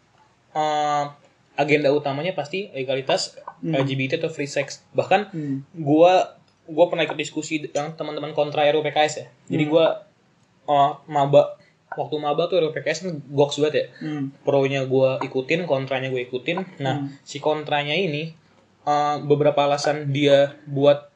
uh, 0.51 1.03
agenda 1.53 1.91
utamanya 1.91 2.31
pasti 2.31 2.71
legalitas 2.71 3.35
LGBT 3.59 4.23
atau 4.23 4.31
free 4.31 4.47
sex 4.47 4.79
bahkan 4.91 5.27
Hmm. 5.29 5.67
gua 5.73 6.37
gua 6.63 6.87
pernah 6.87 7.03
ikut 7.03 7.15
diskusi 7.15 7.59
dengan 7.59 7.91
teman-teman 7.91 8.31
kontra 8.31 8.63
RUU 8.65 8.81
PKS 8.81 9.13
ya 9.17 9.27
jadi 9.47 9.67
gua 9.67 10.07
uh, 10.63 10.95
maba 11.05 11.59
waktu 11.91 12.15
maba 12.17 12.47
tuh 12.47 12.59
RUU 12.59 12.71
PKS 12.71 13.03
kan 13.03 13.11
goks 13.27 13.59
banget 13.59 13.75
ya 13.75 13.85
Hmm. 13.99 14.31
pro-nya 14.41 14.83
gue 14.83 15.09
ikutin, 15.23 15.63
kontranya 15.63 16.07
gue 16.07 16.23
ikutin. 16.23 16.63
Nah, 16.77 17.07
si 17.23 17.39
kontranya 17.39 17.91
ini 17.91 18.31
uh, 18.83 19.19
beberapa 19.19 19.63
alasan 19.63 20.11
dia 20.11 20.55
buat 20.67 21.07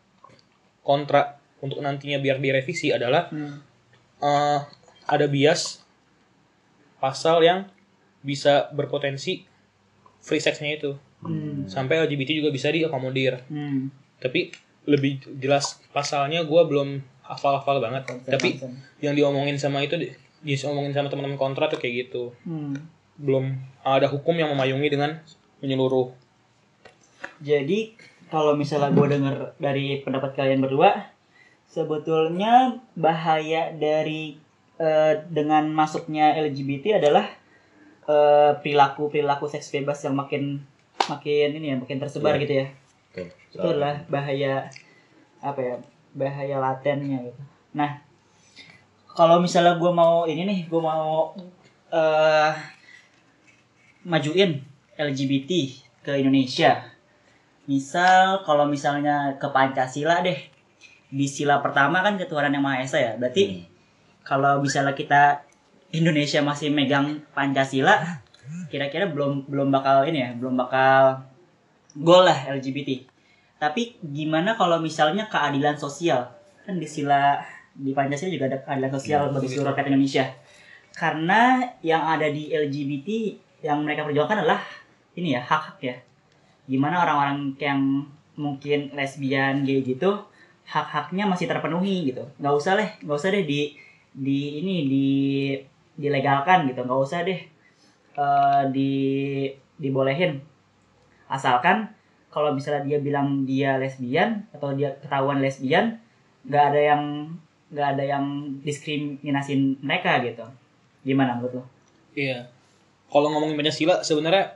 kontra 0.82 1.38
untuk 1.60 1.80
nantinya 1.80 2.18
biar 2.18 2.40
direvisi 2.40 2.90
adalah 2.90 3.28
Hmm. 3.28 3.60
uh, 4.20 4.60
ada 5.06 5.26
bias 5.26 5.84
pasal 6.98 7.42
yang 7.42 7.68
bisa 8.20 8.68
berpotensi 8.72 9.48
free 10.20 10.40
sex-nya 10.40 10.76
itu. 10.76 10.92
Hmm. 11.20 11.68
Sampai 11.68 12.00
LGBT 12.00 12.40
juga 12.40 12.50
bisa 12.50 12.68
diakomodir. 12.70 13.44
Hmm. 13.48 13.92
Tapi 14.20 14.52
lebih 14.84 15.20
jelas 15.38 15.80
pasalnya 15.92 16.44
gue 16.44 16.62
belum 16.66 17.00
hafal-hafal 17.24 17.80
banget. 17.80 18.04
Tapi 18.26 18.60
yang 19.00 19.16
diomongin 19.16 19.56
sama 19.56 19.80
itu 19.80 19.96
di- 19.96 20.12
diomongin 20.42 20.92
sama 20.92 21.08
teman-teman 21.08 21.38
kontra 21.38 21.68
tuh 21.68 21.78
kayak 21.78 22.08
gitu. 22.08 22.32
Hmm. 22.44 22.76
belum 23.20 23.52
ada 23.84 24.08
hukum 24.08 24.32
yang 24.32 24.48
memayungi 24.50 24.88
dengan 24.88 25.20
menyeluruh. 25.60 26.16
Jadi 27.40 27.96
kalau 28.30 28.54
misalnya 28.54 28.94
gue 28.94 29.08
denger 29.10 29.36
dari 29.58 30.02
pendapat 30.02 30.38
kalian 30.38 30.62
berdua, 30.62 31.10
sebetulnya 31.66 32.78
bahaya 32.94 33.74
dari 33.74 34.38
eh, 34.78 35.14
dengan 35.30 35.70
masuknya 35.70 36.38
LGBT 36.38 37.02
adalah 37.02 37.26
eh, 38.06 38.52
perilaku 38.62 39.10
perilaku 39.10 39.46
seks 39.46 39.70
bebas 39.70 40.02
yang 40.02 40.14
makin 40.14 40.62
makin 41.10 41.58
ini 41.58 41.74
ya 41.74 41.78
makin 41.78 41.98
tersebar 41.98 42.38
Iya. 42.38 42.42
gitu 42.46 42.54
ya. 42.54 42.68
Oke, 43.10 43.24
Itu 43.50 43.66
adalah 43.66 43.98
bahaya 44.06 44.70
apa 45.42 45.60
ya 45.60 45.76
bahaya 46.14 46.56
latennya 46.58 47.26
gitu. 47.26 47.42
Nah 47.74 47.98
kalau 49.10 49.42
misalnya 49.42 49.74
gue 49.76 49.92
mau 49.92 50.30
ini 50.30 50.46
nih 50.46 50.60
gue 50.70 50.82
mau 50.82 51.34
eh 51.90 52.54
majuin 54.06 54.62
LGBT 54.96 55.52
ke 56.06 56.12
Indonesia. 56.18 56.86
Misal 57.70 58.42
kalau 58.42 58.66
misalnya 58.66 59.38
ke 59.38 59.46
Pancasila 59.54 60.26
deh. 60.26 60.42
Di 61.10 61.30
sila 61.30 61.62
pertama 61.62 62.02
kan 62.02 62.18
ketuhanan 62.18 62.58
yang 62.58 62.66
Maha 62.66 62.82
Esa 62.82 62.98
ya. 62.98 63.14
Berarti 63.14 63.62
kalau 64.26 64.58
misalnya 64.58 64.98
kita 64.98 65.46
Indonesia 65.94 66.42
masih 66.42 66.74
megang 66.74 67.22
Pancasila, 67.34 68.26
kira-kira 68.74 69.06
belum 69.10 69.46
belum 69.46 69.70
bakal 69.70 70.02
ini 70.10 70.18
ya, 70.22 70.30
belum 70.34 70.58
bakal 70.58 71.22
gol 71.94 72.26
lah 72.26 72.50
LGBT. 72.58 73.06
Tapi 73.62 74.02
gimana 74.02 74.58
kalau 74.58 74.82
misalnya 74.82 75.30
keadilan 75.30 75.78
sosial? 75.78 76.26
Kan 76.66 76.82
di 76.82 76.90
sila 76.90 77.38
di 77.74 77.94
Pancasila 77.94 78.34
juga 78.34 78.50
ada 78.50 78.58
keadilan 78.66 78.92
sosial 78.98 79.22
bagi 79.30 79.46
seluruh 79.46 79.78
rakyat 79.78 79.94
Indonesia. 79.94 80.26
Karena 80.98 81.62
yang 81.86 82.02
ada 82.02 82.26
di 82.34 82.50
LGBT 82.50 83.10
yang 83.62 83.86
mereka 83.86 84.10
perjuangkan 84.10 84.42
adalah 84.42 84.62
ini 85.14 85.38
ya 85.38 85.42
hak-hak 85.46 85.78
ya. 85.86 85.96
Gimana 86.70 87.02
orang-orang 87.02 87.58
yang 87.58 88.06
mungkin 88.40 88.94
lesbian 88.96 89.68
gay 89.68 89.82
gitu 89.84 90.30
hak-haknya 90.70 91.26
masih 91.26 91.50
terpenuhi 91.50 92.14
gitu. 92.14 92.30
Nggak 92.38 92.54
usah 92.54 92.78
deh, 92.78 92.90
nggak 93.02 93.18
usah 93.18 93.30
deh 93.34 93.44
di 93.44 93.74
di 94.14 94.62
ini 94.62 94.76
di 94.86 95.08
dilegalkan 95.98 96.70
gitu. 96.70 96.86
Nggak 96.86 97.02
usah 97.02 97.20
deh 97.26 97.42
eh, 98.16 98.64
di 98.70 98.94
dibolehin. 99.82 100.38
Asalkan 101.26 101.90
kalau 102.30 102.54
misalnya 102.54 102.86
dia 102.86 103.00
bilang 103.02 103.50
dia 103.50 103.82
lesbian 103.82 104.46
atau 104.54 104.78
dia 104.78 104.94
ketahuan 105.02 105.42
lesbian, 105.42 105.98
nggak 106.46 106.64
ada 106.74 106.82
yang 106.94 107.04
nggak 107.74 107.88
ada 107.98 108.04
yang 108.06 108.26
diskriminasin 108.62 109.82
mereka 109.82 110.22
gitu. 110.22 110.46
Gimana 111.02 111.38
menurut 111.38 111.62
lo? 111.62 111.64
Iya. 112.14 112.46
Kalau 113.10 113.34
ngomongin 113.34 113.58
Pancasila 113.58 114.06
sebenarnya 114.06 114.54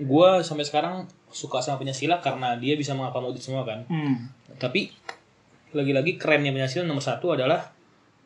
gue 0.00 0.28
sampai 0.40 0.64
sekarang 0.64 1.04
suka 1.36 1.60
sama 1.60 1.76
Pancasila 1.76 2.24
karena 2.24 2.56
dia 2.56 2.72
bisa 2.74 2.96
mengakomodir 2.96 3.44
semua 3.44 3.68
kan. 3.68 3.84
Hmm. 3.86 4.32
Tapi 4.56 4.88
lagi-lagi 5.70 6.16
kerennya 6.16 6.48
Pancasila 6.50 6.88
nomor 6.88 7.04
satu 7.04 7.36
adalah 7.36 7.68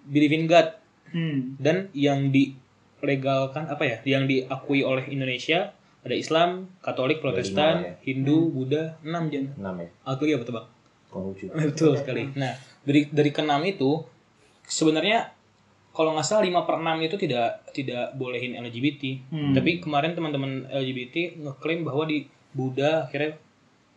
believe 0.06 0.30
in 0.32 0.46
God 0.46 0.78
Hmm. 1.10 1.58
dan 1.58 1.90
yang 1.90 2.30
dilegalkan 2.30 3.66
apa 3.66 3.82
ya? 3.82 3.96
Yang 4.06 4.22
diakui 4.30 4.86
oleh 4.86 5.10
Indonesia 5.10 5.74
ada 6.00 6.14
Islam, 6.14 6.70
Katolik, 6.80 7.18
Protestan, 7.18 7.82
lima 7.82 7.88
ya. 7.90 7.94
Hindu, 8.06 8.38
Buddha, 8.48 8.94
enam 9.02 9.26
jen. 9.26 9.50
enam 9.58 9.74
ya 9.76 9.90
Aku 10.06 10.22
lagi 10.22 10.38
apa 10.38 10.44
tebak? 10.46 10.64
Konghucu 11.10 11.50
Betul 11.50 11.98
sekali. 11.98 12.30
Nah, 12.38 12.54
dari 12.86 13.10
dari 13.10 13.34
keenam 13.34 13.58
itu 13.66 14.06
sebenarnya 14.64 15.34
kalau 15.90 16.14
nggak 16.14 16.22
salah 16.22 16.46
5 16.46 16.62
per 16.62 16.78
6 16.78 17.02
itu 17.02 17.16
tidak 17.18 17.48
tidak 17.74 18.04
bolehin 18.14 18.54
LGBT. 18.54 19.02
Hmm. 19.28 19.50
Tapi 19.50 19.82
kemarin 19.82 20.14
teman-teman 20.14 20.70
LGBT 20.70 21.42
ngeklaim 21.42 21.82
bahwa 21.82 22.06
di 22.06 22.22
Buddha 22.52 23.06
akhirnya 23.06 23.38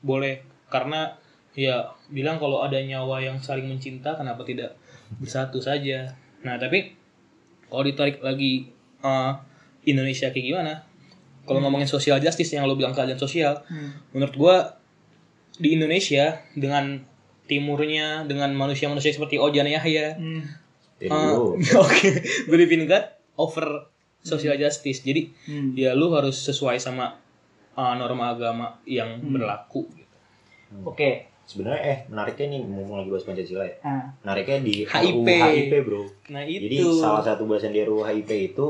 boleh 0.04 0.44
karena 0.70 1.16
ya 1.54 1.94
bilang 2.10 2.42
kalau 2.42 2.66
ada 2.66 2.78
nyawa 2.82 3.22
yang 3.22 3.38
saling 3.40 3.70
mencinta 3.70 4.18
kenapa 4.18 4.42
tidak 4.44 4.74
bersatu 5.22 5.62
saja. 5.62 6.18
Nah, 6.42 6.58
tapi 6.58 6.98
kalau 7.70 7.84
ditarik 7.86 8.20
lagi 8.22 8.68
eh, 9.04 9.32
Indonesia 9.86 10.34
kayak 10.34 10.46
gimana? 10.46 10.74
Kalau 11.44 11.60
ngomongin 11.60 11.88
social 11.92 12.24
justice 12.24 12.56
yang 12.56 12.64
lo 12.64 12.74
bilang 12.80 12.96
keadilan 12.96 13.20
sosial, 13.20 13.68
Hmm. 13.68 13.92
menurut 14.16 14.36
gua 14.40 14.56
di 15.60 15.76
Indonesia 15.76 16.40
dengan 16.56 17.04
timurnya 17.46 18.24
dengan 18.26 18.50
manusia-manusia 18.56 19.12
seperti 19.14 19.38
Ojan 19.38 19.68
Yahya 19.68 20.16
Hmm. 20.18 20.44
Uh, 21.04 21.60
oke 21.84 22.10
in 22.48 22.88
God 22.88 23.04
over 23.36 23.92
social 24.24 24.56
justice 24.56 25.04
jadi 25.04 25.28
Hmm. 25.46 25.76
ya 25.76 25.92
lu 25.92 26.16
harus 26.16 26.40
sesuai 26.40 26.80
sama 26.80 27.20
uh, 27.74 27.94
norma 27.94 28.32
agama 28.32 28.66
yang 28.84 29.18
berlaku 29.20 29.86
gitu. 29.94 30.16
Oke. 30.84 31.30
sebenarnya 31.44 31.82
eh 31.84 31.98
menariknya 32.08 32.56
nih 32.56 32.62
mumpung 32.64 32.98
lagi 32.98 33.12
bahas 33.12 33.28
Pancasila 33.28 33.68
ya 33.68 33.76
Nah, 33.84 34.16
menariknya 34.24 34.58
di 34.64 34.76
HIP. 34.88 35.28
RUU 35.28 35.28
HIP 35.28 35.74
bro 35.84 36.04
nah 36.32 36.42
jadi 36.42 36.76
itu 36.80 36.88
salah 36.96 37.20
satu 37.20 37.44
bahasan 37.44 37.76
di 37.76 37.84
RUU 37.84 38.00
HIP 38.02 38.32
itu 38.50 38.68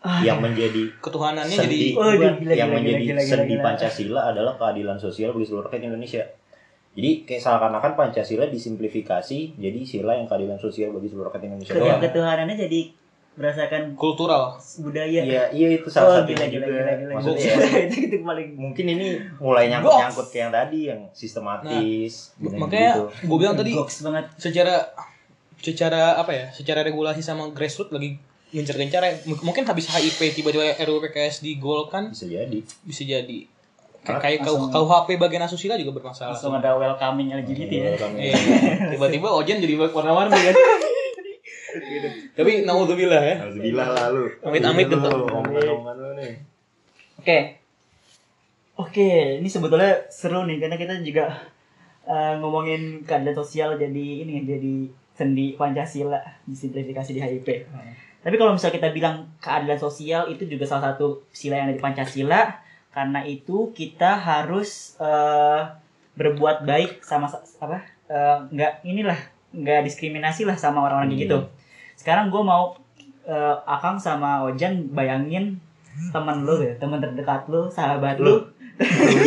Ah, 0.00 0.24
yang 0.24 0.40
menjadi 0.40 0.88
ketuhanannya 0.96 1.52
jadi 1.52 1.60
sendi 1.60 1.92
Oh, 1.92 2.08
gila, 2.08 2.32
gila, 2.34 2.52
yang 2.56 2.72
gila, 2.72 2.76
menjadi 2.76 3.02
gila, 3.02 3.20
gila, 3.20 3.30
sendi 3.36 3.52
gila. 3.52 3.64
Pancasila 3.64 4.20
adalah 4.28 4.54
keadilan 4.56 4.96
sosial 4.96 5.28
bagi 5.32 5.44
seluruh 5.44 5.64
rakyat 5.68 5.82
Indonesia. 5.86 6.24
Jadi 6.96 7.10
kayak 7.22 7.40
seakan-akan 7.40 7.92
Pancasila 7.94 8.44
disimplifikasi 8.48 9.38
jadi 9.54 9.80
sila 9.82 10.16
yang 10.16 10.24
keadilan 10.24 10.56
sosial 10.56 10.90
bagi 10.90 11.04
seluruh 11.06 11.28
rakyat 11.28 11.44
Indonesia 11.46 11.72
ketuhanannya 12.00 12.56
jadi 12.58 12.80
berdasarkan 13.32 13.94
kultural 13.94 14.58
budaya. 14.78 15.22
Iya, 15.22 15.42
iya 15.50 15.68
itu 15.72 15.86
Oh, 15.86 15.92
salah 15.92 16.22
gila, 16.22 16.36
satunya 16.36 16.46
gila, 16.50 16.66
juga. 16.66 16.76
gila, 16.76 16.92
gila. 16.94 17.12
Maksudnya 17.14 17.40
ya, 17.40 17.56
itu 17.82 17.98
itu 18.06 18.16
paling 18.20 18.48
mungkin 18.54 18.84
ini 18.88 19.06
mulai 19.38 19.64
nyangkut-nyangkut 19.68 20.26
kayak 20.28 20.40
yang 20.40 20.52
tadi 20.52 20.78
yang 20.86 21.00
sistematis. 21.12 22.12
Nah, 22.36 22.58
makanya 22.58 22.92
gitu. 22.92 23.04
gue 23.24 23.38
bilang 23.38 23.54
tadi 23.54 23.72
goks 23.72 24.02
banget. 24.02 24.24
secara 24.36 24.74
secara 25.56 26.16
apa 26.16 26.32
ya 26.32 26.46
secara 26.50 26.80
regulasi 26.80 27.20
sama 27.20 27.48
grassroots 27.50 27.90
lagi 27.90 28.16
gencar-gencar 28.50 29.00
ya. 29.00 29.12
Mungkin 29.24 29.62
habis 29.62 29.86
HIP 29.86 30.18
tiba-tiba 30.34 30.74
RUU 30.80 31.00
PKS 31.00 31.40
digolkan 31.40 32.10
bisa 32.10 32.26
jadi 32.26 32.58
bisa 32.82 33.02
jadi 33.04 33.38
kayak 34.00 34.18
kayak 34.18 34.38
langsung- 34.42 34.72
KUHP 34.72 35.08
bagian 35.16 35.44
asusila 35.44 35.76
juga 35.76 35.92
bermasalah. 35.94 36.32
langsung 36.32 36.52
ada 36.52 36.72
welcoming 36.72 37.30
LGBT 37.30 37.72
ya 37.72 37.90
Iya. 38.10 38.34
Tiba-tiba 38.90 39.28
Ojan 39.30 39.60
jadi 39.60 39.76
warna-warni 39.78 40.34
kan. 40.34 40.56
gitu. 41.72 42.08
Tapi 42.34 42.50
naudzubillah 42.62 43.22
ya. 43.22 43.34
Alhamdulillah 43.40 43.86
lalu. 43.88 44.22
Amit-amit 44.42 44.86
Lu, 44.86 44.92
tetap. 44.92 45.10
Omongan-omongan 45.14 45.96
lu 45.96 46.10
nih. 46.16 46.32
Oke. 47.16 47.38
Oke, 48.74 49.08
ini 49.36 49.46
sebetulnya 49.46 50.08
seru 50.08 50.42
nih 50.42 50.56
karena 50.56 50.74
kita 50.74 50.96
juga 51.00 51.36
eh, 52.02 52.32
ngomongin 52.36 53.04
keadilan 53.04 53.36
sosial 53.36 53.76
jadi 53.76 54.06
ini 54.24 54.40
jadi 54.42 54.74
sendi 55.12 55.52
Pancasila 55.52 56.16
disimplifikasi 56.44 57.10
di 57.10 57.20
HIP. 57.20 57.48
Tapi 58.20 58.34
kalau 58.34 58.52
misalnya 58.52 58.76
kita 58.76 58.88
bilang 58.90 59.28
keadilan 59.36 59.76
sosial 59.76 60.28
itu 60.28 60.48
juga 60.48 60.64
salah 60.64 60.92
satu 60.92 61.24
sila 61.30 61.56
yang 61.56 61.68
ada 61.68 61.76
di 61.76 61.82
Pancasila 61.82 62.40
karena 62.90 63.20
itu 63.22 63.68
kita 63.70 64.16
harus 64.16 64.96
eh, 64.96 65.60
berbuat 66.16 66.64
baik 66.64 67.00
sama 67.00 67.28
sa- 67.28 67.44
apa 67.60 67.84
eh, 68.08 68.36
nggak 68.48 68.72
inilah 68.82 69.20
nggak 69.52 69.84
diskriminasi 69.84 70.48
lah 70.48 70.56
sama 70.56 70.80
orang-orang 70.80 71.12
kayak 71.12 71.20
Hmm. 71.20 71.24
gitu. 71.28 71.38
Sekarang 72.00 72.32
gue 72.32 72.40
mau 72.40 72.72
eh, 73.22 73.56
Akang 73.68 74.00
sama 74.00 74.48
Ojan 74.48 74.88
bayangin 74.90 75.60
teman 76.08 76.48
lu 76.48 76.56
ya, 76.64 76.72
teman 76.80 76.96
terdekat 76.96 77.44
lu, 77.46 77.68
sahabat 77.68 78.16
lu. 78.16 78.40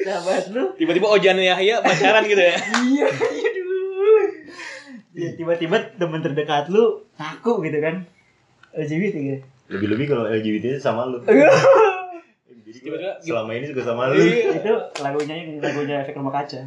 sahabat 0.00 0.44
lu. 0.56 0.72
Tiba-tiba 0.74 1.04
Ojan 1.06 1.36
Yahya 1.36 1.84
pacaran 1.84 2.24
gitu 2.24 2.40
ya. 2.40 2.56
Iya, 2.80 3.06
aduh. 3.12 4.24
Ya, 5.12 5.28
tiba-tiba 5.36 5.76
teman 6.00 6.24
terdekat 6.24 6.72
lu 6.72 7.04
ngaku 7.20 7.60
gitu 7.62 7.78
kan. 7.84 8.08
LGBT 8.72 9.14
gitu. 9.16 9.40
Lebih-lebih 9.68 10.06
kalau 10.08 10.24
LGBT 10.24 10.76
itu 10.76 10.80
sama 10.80 11.04
lu. 11.04 11.20
Jadi 11.20 11.36
gua 11.36 12.96
Tiba-tiba- 12.96 13.18
selama 13.20 13.50
ini 13.52 13.66
juga 13.68 13.82
sama 13.84 14.08
lu. 14.08 14.16
Iya. 14.16 14.64
Itu 14.64 14.72
lagunya 15.04 15.34
lagunya 15.60 15.96
efek 16.00 16.16
rumah 16.16 16.32
kaca. 16.32 16.64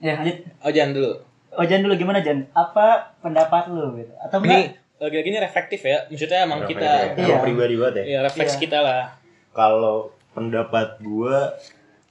Ya, 0.00 0.16
lanjut. 0.16 0.48
Ojan 0.64 0.96
dulu. 0.96 1.12
Ojan 1.56 1.80
dulu 1.80 1.94
gimana 1.94 2.18
Jan? 2.18 2.46
Apa 2.50 3.14
pendapat 3.18 3.68
lu 3.68 3.94
gitu? 3.96 4.12
Atau 4.18 4.40
Ini 4.40 4.48
enggak? 4.48 5.00
lagi-lagi 5.00 5.28
ini 5.28 5.38
reflektif 5.38 5.80
ya. 5.82 5.98
Maksudnya 6.06 6.38
emang 6.42 6.60
Berapa 6.62 6.70
kita 6.70 6.86
ya? 6.86 7.04
Emang 7.12 7.24
Iya. 7.24 7.36
pribadi 7.40 7.74
banget 7.74 7.94
ya. 7.94 8.04
ya 8.04 8.18
refleks 8.22 8.54
Iya. 8.54 8.60
kita 8.60 8.78
lah. 8.80 9.02
Kalau 9.50 9.96
pendapat 10.32 10.98
gua 10.98 11.54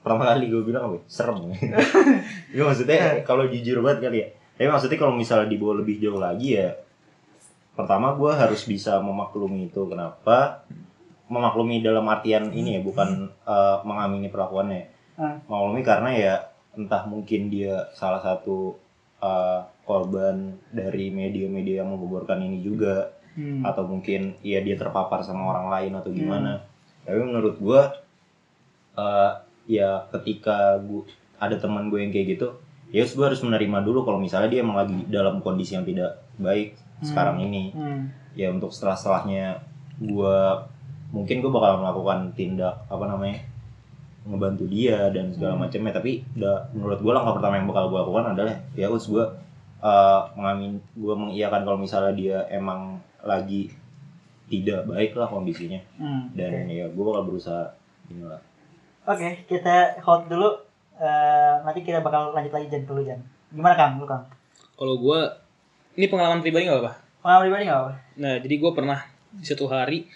pertama 0.00 0.24
kali 0.26 0.46
gue 0.46 0.62
bilang 0.62 0.82
apa? 0.86 0.96
ya? 0.96 1.02
Serem. 1.06 1.36
Iya 2.54 2.62
maksudnya 2.62 2.96
kalau 3.22 3.44
jujur 3.46 3.80
banget 3.80 3.98
kali 4.02 4.18
ya. 4.18 4.28
Tapi 4.54 4.68
maksudnya 4.68 4.96
kalau 4.96 5.12
misalnya 5.12 5.48
dibawa 5.48 5.74
lebih 5.76 5.98
jauh 5.98 6.16
lagi 6.16 6.56
ya 6.56 6.70
pertama 7.74 8.14
gua 8.14 8.38
harus 8.38 8.62
bisa 8.62 9.02
memaklumi 9.02 9.66
itu 9.66 9.82
kenapa 9.84 10.62
memaklumi 11.26 11.82
dalam 11.82 12.06
artian 12.06 12.46
ini 12.48 12.78
ya 12.78 12.80
bukan 12.80 13.26
eh, 13.26 13.76
mengamini 13.82 14.30
perlakuannya 14.30 14.94
Ah. 15.14 15.34
memaklumi 15.46 15.82
karena 15.82 16.10
ya 16.10 16.34
entah 16.74 17.02
mungkin 17.02 17.46
dia 17.46 17.86
salah 17.90 18.18
satu 18.18 18.78
eh, 19.24 19.60
korban 19.88 20.52
dari 20.68 21.08
media-media 21.08 21.80
yang 21.84 21.96
mengoborkan 21.96 22.44
ini 22.44 22.60
juga. 22.60 23.08
Hmm. 23.34 23.66
atau 23.66 23.82
mungkin 23.82 24.38
ya 24.46 24.62
dia 24.62 24.78
terpapar 24.78 25.18
sama 25.26 25.50
orang 25.50 25.66
lain 25.66 25.92
atau 25.98 26.14
gimana. 26.14 26.62
Tapi 27.02 27.18
menurut 27.18 27.58
gua 27.58 27.90
eh, 28.94 29.32
ya 29.66 30.06
ketika 30.14 30.78
gua 30.78 31.02
ada 31.42 31.58
teman 31.58 31.90
gue 31.90 31.98
yang 31.98 32.14
kayak 32.14 32.38
gitu 32.38 32.54
ya 32.94 33.02
gue 33.02 33.24
harus 33.26 33.42
menerima 33.42 33.82
dulu 33.82 34.06
kalau 34.06 34.22
misalnya 34.22 34.54
dia 34.54 34.60
emang 34.62 34.78
lagi 34.78 34.94
dalam 35.10 35.42
kondisi 35.42 35.74
yang 35.74 35.82
tidak 35.82 36.22
baik 36.38 36.78
sekarang 37.02 37.42
ini. 37.42 37.74
Hmm. 37.74 38.06
ya 38.38 38.54
untuk 38.54 38.70
setelah 38.70 38.94
setelahnya 38.94 39.58
gua 39.98 40.70
mungkin 41.10 41.42
gue 41.42 41.50
bakal 41.50 41.82
melakukan 41.82 42.30
tindak 42.38 42.86
apa 42.86 43.04
namanya 43.06 43.42
ngebantu 44.24 44.64
dia 44.66 45.12
dan 45.12 45.28
segala 45.30 45.54
Hmm. 45.54 45.62
macamnya 45.62 45.92
tapi 45.92 46.24
udah 46.34 46.72
menurut 46.72 46.98
gue 46.98 47.12
langkah 47.12 47.34
pertama 47.36 47.54
yang 47.56 47.68
bakal 47.68 47.84
gue 47.86 47.98
lakukan 48.00 48.24
adalah 48.32 48.54
ya 48.72 48.88
us 48.88 49.04
gue 49.04 49.24
uh, 49.80 50.20
mengamin 50.32 50.80
gue 50.92 51.14
mengiyakan 51.14 51.60
kalau 51.62 51.76
misalnya 51.76 52.12
dia 52.12 52.38
emang 52.48 52.96
lagi 53.20 53.68
tidak 54.44 54.84
baik 54.84 55.12
lah 55.12 55.26
kondisinya 55.26 55.80
Hmm. 55.96 56.32
dan 56.32 56.64
ya 56.66 56.84
gue 56.86 57.04
bakal 57.04 57.24
berusaha 57.24 57.72
inilah 58.08 58.40
Oke, 59.04 59.44
kita 59.44 60.00
hold 60.00 60.32
dulu. 60.32 60.48
Eh, 60.96 61.54
nanti 61.60 61.84
kita 61.84 62.00
bakal 62.00 62.32
lanjut 62.32 62.48
lagi 62.48 62.72
Jan 62.72 62.88
dulu 62.88 63.04
Jan. 63.04 63.20
Gimana 63.52 63.76
Kang? 63.76 64.00
Lu 64.00 64.08
Kang? 64.08 64.24
Kalau 64.80 64.96
gua 64.96 65.28
ini 65.92 66.08
pengalaman 66.08 66.40
pribadi 66.40 66.64
nggak 66.64 66.80
apa? 66.80 66.92
Pengalaman 67.20 67.42
pribadi 67.44 67.62
nggak 67.68 67.80
apa? 67.84 67.92
Nah, 68.16 68.34
jadi 68.40 68.54
gue 68.56 68.70
pernah 68.72 69.04
di 69.28 69.44
suatu 69.44 69.68
hari 69.68 70.08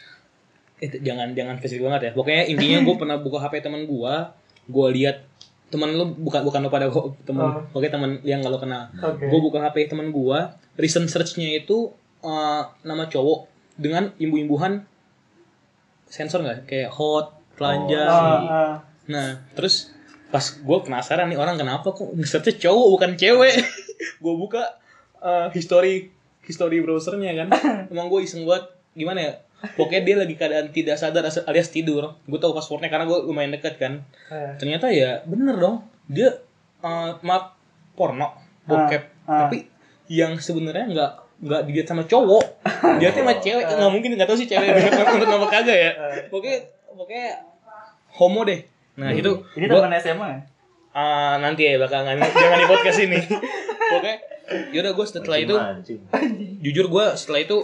eh, 0.78 0.90
jangan 1.02 1.34
jangan 1.34 1.54
spesifik 1.58 1.90
banget 1.90 2.00
ya. 2.08 2.10
Pokoknya 2.14 2.44
intinya 2.48 2.78
gue 2.84 2.94
pernah 3.00 3.16
buka 3.18 3.38
HP 3.42 3.60
teman 3.62 3.82
gue, 3.84 4.14
gue 4.68 4.86
lihat 4.98 5.26
teman 5.68 5.92
lu 5.92 6.16
bukan 6.16 6.40
bukan 6.48 6.64
lu 6.64 6.70
pada 6.72 6.88
gua, 6.88 7.12
teman, 7.28 7.44
Oh. 7.44 7.60
pokoknya 7.76 7.92
teman 8.00 8.10
yang 8.24 8.40
gak 8.40 8.52
lo 8.52 8.56
kenal. 8.56 8.88
Oke. 9.04 9.28
Gue 9.28 9.40
buka 9.44 9.60
HP 9.60 9.92
teman 9.92 10.08
gue, 10.08 10.38
recent 10.80 11.04
search-nya 11.06 11.60
itu 11.60 11.92
eh, 12.24 12.62
nama 12.82 13.04
cowok 13.04 13.46
dengan 13.76 14.10
imbu-imbuhan 14.16 14.82
sensor 16.08 16.40
nggak? 16.40 16.64
Kayak 16.66 16.90
hot, 16.96 17.36
telanjang. 17.60 18.08
Ah, 18.08 18.40
ah. 18.48 18.74
Nah, 19.08 19.44
terus 19.52 19.92
pas 20.28 20.44
gue 20.44 20.78
penasaran 20.84 21.28
nih 21.32 21.40
orang 21.40 21.56
kenapa 21.56 21.92
kok 21.92 22.12
nge-searchnya 22.16 22.60
cowok 22.60 22.86
bukan 22.96 23.10
cewek. 23.16 23.54
gue 24.24 24.34
buka 24.34 24.76
eh, 25.20 25.52
history 25.52 26.10
history 26.44 26.80
browsernya 26.80 27.44
kan. 27.44 27.48
Emang 27.92 28.08
gue 28.08 28.24
iseng 28.24 28.48
buat 28.48 28.72
gimana 28.96 29.20
ya? 29.20 29.32
Pokoknya 29.58 30.02
dia 30.02 30.16
lagi 30.16 30.34
keadaan 30.34 30.70
tidak 30.70 30.94
sadar 30.94 31.22
alias 31.26 31.68
tidur. 31.68 32.14
Gue 32.24 32.38
tahu 32.38 32.52
passwordnya 32.52 32.86
karena 32.86 33.04
gue 33.04 33.18
lumayan 33.20 33.50
deket 33.50 33.74
kan. 33.74 34.06
Eh, 34.28 34.54
Ternyata 34.56 34.86
ya 34.88 35.22
bener 35.24 35.56
dong. 35.56 35.82
Dia 36.06 36.30
eh, 36.78 37.10
maaf 37.20 37.58
porno, 37.92 38.38
bokep. 38.64 39.02
Ah, 39.24 39.30
ah. 39.30 39.38
Tapi 39.44 39.66
yang 40.06 40.36
sebenarnya 40.36 40.86
nggak 40.86 41.12
nggak 41.38 41.60
dilihat 41.64 41.86
sama 41.86 42.02
cowok. 42.02 42.44
Dia 42.96 43.10
tuh 43.10 43.20
sama 43.20 43.34
cewek. 43.44 43.64
Nggak 43.64 43.90
mungkin 43.90 44.10
nggak 44.14 44.26
tahu 44.26 44.38
sih 44.38 44.46
cewek 44.46 44.68
menurut 44.70 45.26
nama 45.28 45.46
kagak 45.48 45.74
ya. 45.76 45.90
Pokoknya 46.26 46.58
pokoknya 46.88 47.26
homo 48.14 48.42
deh. 48.42 48.62
Nah 48.94 49.10
itu 49.10 49.30
Ini 49.54 49.66
gua- 49.66 49.82
teman 49.84 49.94
SMA 49.96 50.26
ya? 50.28 50.38
Ah, 50.90 51.38
nanti 51.38 51.62
ya 51.62 51.78
belakangan 51.78 52.18
jangan 52.18 52.58
di 52.58 52.66
podcast 52.66 52.98
ini 53.00 53.20
oke 53.94 54.12
yaudah 54.74 54.90
gue 54.90 55.06
setelah 55.06 55.38
itu 55.38 55.54
Mancing. 55.54 56.00
jujur 56.58 56.90
gue 56.90 57.06
setelah 57.14 57.38
itu 57.38 57.62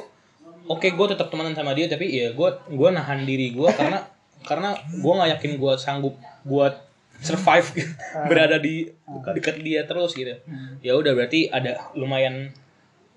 oke 0.69 0.89
gue 0.89 1.07
tetap 1.13 1.29
temenan 1.29 1.53
sama 1.53 1.77
dia 1.77 1.87
tapi 1.89 2.09
ya 2.09 2.33
gue 2.33 2.49
gue 2.73 2.89
nahan 2.93 3.25
diri 3.25 3.53
gue 3.53 3.69
karena 3.73 4.05
karena 4.49 4.77
gue 4.77 5.13
nggak 5.13 5.31
yakin 5.39 5.53
gue 5.57 5.73
sanggup 5.81 6.15
buat 6.45 6.77
survive 7.21 7.89
berada 8.31 8.61
di 8.61 8.89
dekat 9.33 9.61
dia 9.65 9.89
terus 9.89 10.13
gitu 10.13 10.37
ya 10.85 10.93
udah 10.97 11.13
berarti 11.17 11.49
ada 11.49 11.93
lumayan 11.97 12.53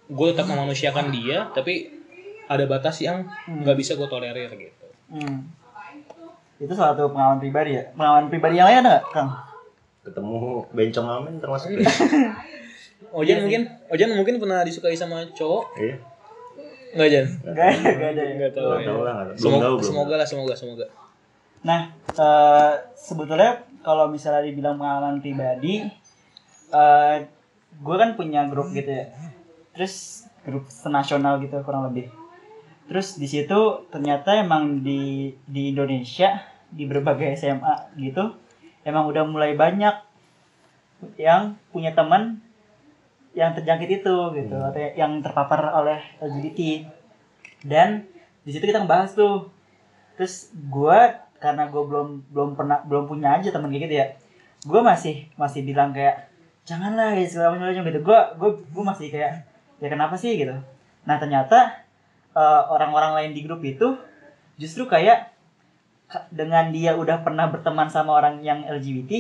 gue 0.08 0.28
tetap 0.32 0.48
memanusiakan 0.48 1.12
dia 1.12 1.52
tapi 1.52 1.92
ada 2.48 2.64
batas 2.64 3.04
yang 3.04 3.28
nggak 3.48 3.76
bisa 3.76 4.00
gue 4.00 4.08
tolerir 4.08 4.52
gitu 4.56 4.88
Hmm. 5.08 5.48
Itu 6.60 6.76
suatu 6.76 7.08
pengalaman 7.16 7.40
pribadi 7.40 7.80
ya? 7.80 7.88
Pengalaman 7.96 8.28
pribadi 8.28 8.60
yang 8.60 8.68
lain 8.68 8.84
ada 8.84 9.00
nggak 9.00 9.04
Kang? 9.16 9.30
ketemu 10.08 10.64
bencong 10.72 11.08
amin 11.08 11.36
termasuk? 11.44 11.68
Ojan 13.20 13.44
mungkin 13.44 13.68
Ojan 13.92 14.16
mungkin 14.16 14.36
pernah 14.40 14.64
disukai 14.64 14.96
sama 14.96 15.28
cowok 15.36 15.64
iya 15.80 15.96
nggak 16.96 17.10
Jan 17.12 17.26
Gak 17.44 17.68
ada, 17.68 17.90
gak 17.92 18.10
ada 18.16 18.22
ya? 18.22 18.34
nggak 18.38 18.52
tahu 18.56 18.68
Belum 18.68 18.80
ya. 18.80 18.88
tahu 18.88 19.00
lah 19.04 19.16
Semoga, 19.36 19.68
semoga 19.84 20.14
lah, 20.16 20.28
semoga, 20.28 20.54
semoga. 20.56 20.86
Nah, 21.66 21.82
eh, 22.16 22.74
sebetulnya 22.96 23.66
kalau 23.82 24.08
misalnya 24.08 24.46
dibilang 24.46 24.78
pengalaman 24.80 25.20
pribadi, 25.20 25.84
eh 26.70 27.16
gue 27.78 27.96
kan 27.98 28.16
punya 28.16 28.48
grup 28.48 28.72
gitu 28.72 28.88
ya. 28.88 29.12
Terus 29.76 30.26
grup 30.48 30.68
senasional 30.72 31.40
gitu 31.44 31.60
kurang 31.64 31.92
lebih. 31.92 32.08
Terus 32.88 33.20
di 33.20 33.28
situ 33.28 33.84
ternyata 33.92 34.40
emang 34.40 34.80
di 34.80 35.36
di 35.44 35.76
Indonesia 35.76 36.40
di 36.72 36.88
berbagai 36.88 37.36
SMA 37.36 37.96
gitu, 38.00 38.32
emang 38.88 39.08
udah 39.08 39.24
mulai 39.28 39.56
banyak 39.56 39.96
yang 41.20 41.60
punya 41.70 41.92
teman 41.94 42.40
yang 43.38 43.54
terjangkit 43.54 44.02
itu 44.02 44.16
gitu. 44.34 44.58
Atau 44.58 44.82
yang 44.98 45.22
terpapar 45.22 45.62
oleh 45.78 46.02
LGBT 46.18 46.90
dan 47.62 48.10
di 48.42 48.50
situ 48.50 48.66
kita 48.66 48.82
ngebahas 48.82 49.14
tuh. 49.14 49.54
Terus 50.18 50.50
gue 50.58 51.00
karena 51.38 51.70
gue 51.70 51.84
belum 51.86 52.26
belum 52.34 52.50
pernah 52.58 52.82
belum 52.82 53.06
punya 53.06 53.38
aja 53.38 53.54
temen 53.54 53.70
kayak 53.70 53.86
gitu 53.86 53.96
ya 54.02 54.08
gue 54.66 54.82
masih 54.82 55.30
masih 55.38 55.62
bilang 55.62 55.94
kayak 55.94 56.34
janganlah 56.66 57.14
ya 57.14 57.30
segala 57.30 57.56
macam 57.62 57.86
gitu. 57.86 58.02
Gue 58.02 58.20
gue 58.42 58.50
gue 58.74 58.84
masih 58.84 59.08
kayak 59.14 59.46
ya 59.78 59.88
kenapa 59.88 60.18
sih? 60.18 60.34
gitu. 60.34 60.58
Nah 61.06 61.16
ternyata 61.22 61.86
eh, 62.34 62.62
orang-orang 62.74 63.14
lain 63.22 63.32
di 63.38 63.46
grup 63.46 63.62
itu 63.62 63.96
justru 64.58 64.90
kayak 64.90 65.30
ka- 66.10 66.26
dengan 66.34 66.74
dia 66.74 66.98
udah 66.98 67.22
pernah 67.22 67.46
berteman 67.54 67.88
sama 67.94 68.18
orang 68.18 68.42
yang 68.42 68.66
LGBT 68.66 69.12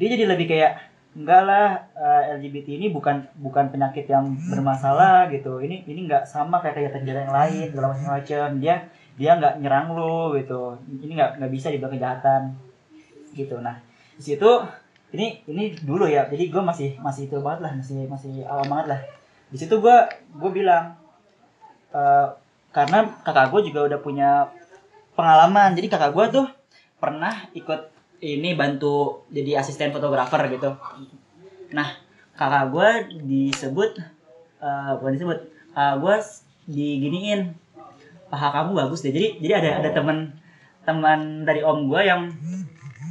dia 0.00 0.08
jadi 0.08 0.24
lebih 0.24 0.48
kayak 0.48 0.91
enggak 1.12 1.42
lah 1.44 1.68
eh, 1.92 2.40
LGBT 2.40 2.80
ini 2.80 2.88
bukan 2.88 3.20
bukan 3.36 3.68
penyakit 3.68 4.08
yang 4.08 4.32
bermasalah 4.48 5.28
gitu. 5.28 5.60
Ini 5.60 5.84
ini 5.84 6.08
nggak 6.08 6.24
sama 6.24 6.64
kayak 6.64 6.80
kejahatan 6.80 7.04
yang 7.04 7.28
lain 7.28 7.68
segala 7.68 7.92
macam 7.92 8.48
dia 8.56 8.88
dia 9.20 9.30
nggak 9.36 9.60
nyerang 9.60 9.92
lu 9.92 10.32
gitu. 10.40 10.80
Ini 10.88 11.12
nggak 11.12 11.30
nggak 11.40 11.52
bisa 11.52 11.68
dibilang 11.68 11.92
kejahatan 11.92 12.56
gitu. 13.36 13.60
Nah 13.60 13.76
di 14.16 14.22
situ 14.24 14.50
ini 15.12 15.44
ini 15.44 15.76
dulu 15.84 16.08
ya. 16.08 16.24
Jadi 16.32 16.48
gue 16.48 16.62
masih 16.64 16.96
masih 17.04 17.28
itu 17.28 17.36
banget 17.44 17.60
lah 17.68 17.72
masih 17.76 18.08
masih 18.08 18.34
awam 18.48 18.72
banget 18.72 18.86
lah. 18.96 19.00
Di 19.52 19.56
situ 19.60 19.74
gue 19.84 19.96
gue 20.40 20.50
bilang 20.50 20.96
eh, 21.92 22.28
karena 22.72 23.04
kakak 23.20 23.52
gue 23.52 23.68
juga 23.68 23.84
udah 23.84 24.00
punya 24.00 24.48
pengalaman. 25.12 25.76
Jadi 25.76 25.92
kakak 25.92 26.16
gue 26.16 26.26
tuh 26.40 26.46
pernah 26.96 27.52
ikut 27.52 27.91
ini 28.22 28.54
bantu 28.54 29.26
jadi 29.34 29.58
asisten 29.58 29.90
fotografer 29.90 30.46
gitu. 30.54 30.70
Nah 31.74 31.98
kakak 32.38 32.70
gue 32.70 32.88
disebut 33.26 33.98
bukan 35.02 35.12
disebut 35.18 35.38
kakak 35.74 35.96
gue 35.98 36.14
diginiin. 36.70 37.50
Paha 38.30 38.62
kamu 38.62 38.78
bagus 38.78 39.02
deh. 39.02 39.10
Jadi 39.12 39.42
jadi 39.42 39.58
ada 39.58 39.70
ada 39.82 39.90
teman 39.90 40.30
teman 40.86 41.42
dari 41.42 41.66
om 41.66 41.90
gue 41.90 42.00
yang 42.00 42.30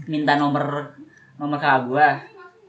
minta 0.07 0.39
nomor 0.39 0.95
nomor 1.35 1.59
kakak 1.59 1.91
gue 1.91 2.07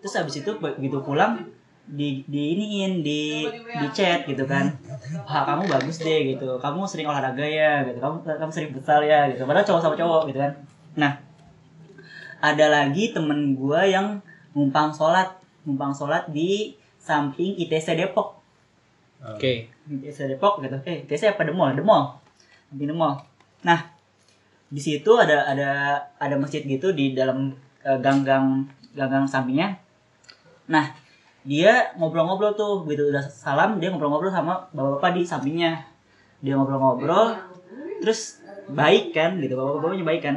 terus 0.02 0.18
habis 0.18 0.42
itu 0.42 0.50
begitu 0.58 0.98
pulang 0.98 1.46
di 1.86 2.26
di 2.26 2.58
iniin 2.58 3.06
di 3.06 3.46
di 3.70 3.86
chat 3.94 4.26
gitu 4.26 4.42
kan. 4.50 4.66
Ah 5.30 5.46
kamu 5.46 5.70
bagus 5.70 6.02
deh 6.02 6.34
gitu. 6.34 6.58
Kamu 6.58 6.82
sering 6.90 7.06
olahraga 7.06 7.46
ya 7.46 7.86
gitu. 7.86 8.02
Kamu 8.02 8.26
kamu 8.26 8.50
sering 8.50 8.70
futsal 8.74 9.00
ya 9.06 9.30
gitu. 9.30 9.46
Padahal 9.46 9.62
cowok 9.62 9.80
sama 9.80 9.94
cowok 9.94 10.22
gitu 10.34 10.42
kan. 10.42 10.52
Nah 10.98 11.12
ada 12.42 12.66
lagi 12.66 13.14
temen 13.14 13.54
gua 13.54 13.86
yang 13.86 14.18
numpang 14.50 14.90
sholat. 14.90 15.38
Numpang 15.62 15.94
sholat 15.94 16.26
di 16.34 16.74
samping 16.98 17.54
ITC 17.54 17.94
Depok. 17.94 18.42
Oke. 19.22 19.70
ITC 19.86 20.34
Depok 20.34 20.58
gitu. 20.58 20.74
Eh 20.82 21.06
ITC 21.06 21.38
apa? 21.38 21.46
Mall 21.54 21.78
samping 22.66 22.90
The 22.90 22.96
Mall. 22.96 23.22
Nah 23.62 23.94
di 24.72 24.80
situ 24.82 25.12
ada 25.14 25.46
ada 25.46 25.70
ada 26.18 26.34
masjid 26.34 26.66
gitu 26.66 26.90
di 26.90 27.14
dalam 27.14 27.54
eh, 27.86 27.98
gang-gang 28.02 28.66
gang-gang 28.98 29.30
sampingnya. 29.30 29.78
Nah 30.66 30.90
dia 31.46 31.94
ngobrol-ngobrol 31.94 32.58
tuh. 32.58 32.82
Gitu 32.90 33.14
udah 33.14 33.22
salam 33.30 33.78
dia 33.78 33.94
ngobrol-ngobrol 33.94 34.34
sama 34.34 34.66
bapak-bapak 34.74 35.14
di 35.14 35.22
sampingnya. 35.22 35.86
Dia 36.42 36.58
ngobrol-ngobrol. 36.58 37.38
Terus 38.02 38.42
baik 38.66 39.14
kan 39.14 39.38
gitu. 39.38 39.54
Bapak-bapaknya 39.54 40.02
baik 40.02 40.22
kan. 40.26 40.36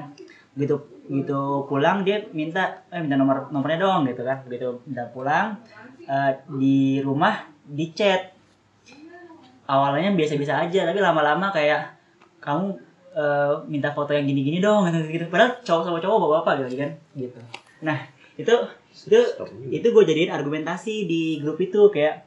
Gitu 0.54 0.95
gitu 1.06 1.70
pulang 1.70 2.02
dia 2.02 2.26
minta 2.34 2.82
eh 2.90 2.98
minta 2.98 3.16
nomor 3.16 3.50
nomornya 3.54 3.80
dong 3.82 4.02
gitu 4.10 4.22
kan. 4.26 4.42
Gitu 4.50 4.82
minta 4.90 5.06
pulang 5.14 5.60
eh, 6.06 6.32
di 6.58 7.00
rumah 7.02 7.46
di 7.66 7.90
chat 7.94 8.34
awalnya 9.66 10.14
biasa-biasa 10.14 10.70
aja 10.70 10.86
tapi 10.86 11.02
lama-lama 11.02 11.50
kayak 11.50 11.98
kamu 12.42 12.78
eh, 13.18 13.54
minta 13.66 13.90
foto 13.94 14.14
yang 14.14 14.30
gini-gini 14.30 14.62
dong 14.62 14.86
gitu, 14.90 15.10
gitu. 15.22 15.26
padahal 15.30 15.58
cowok 15.66 15.84
sama 15.86 15.98
cowok 16.02 16.18
bapak-bapak 16.22 16.54
gitu 16.70 16.78
kan 16.86 16.92
gitu. 17.18 17.40
Nah 17.82 17.98
itu 18.36 18.54
itu 18.96 19.20
itu 19.72 19.88
gue 19.92 20.04
jadiin 20.08 20.32
argumentasi 20.32 21.08
di 21.08 21.40
grup 21.44 21.60
itu 21.60 21.92
kayak 21.92 22.24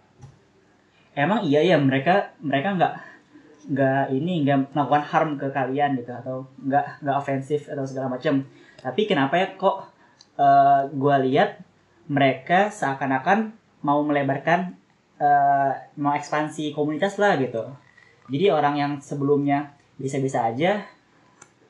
emang 1.18 1.42
iya 1.42 1.64
ya 1.64 1.76
mereka 1.80 2.36
mereka 2.38 2.78
nggak 2.78 2.94
nggak 3.68 4.04
ini 4.16 4.48
nggak 4.48 4.72
melakukan 4.72 5.04
harm 5.04 5.30
ke 5.36 5.46
kalian 5.52 5.98
gitu 6.00 6.12
atau 6.14 6.46
nggak 6.62 7.04
nggak 7.04 7.16
ofensif 7.16 7.68
atau 7.68 7.84
segala 7.84 8.16
macam 8.16 8.40
tapi 8.78 9.10
kenapa 9.10 9.34
ya 9.38 9.48
kok 9.58 9.90
gue 10.94 11.16
lihat 11.30 11.58
mereka 12.08 12.70
seakan-akan 12.70 13.52
mau 13.82 14.00
melebarkan 14.02 14.74
eh, 15.20 15.72
mau 15.98 16.14
ekspansi 16.14 16.72
komunitas 16.72 17.20
lah 17.20 17.36
gitu. 17.38 17.68
Jadi 18.28 18.46
orang 18.52 18.74
yang 18.78 18.92
sebelumnya 19.02 19.74
bisa-bisa 19.98 20.46
aja 20.46 20.86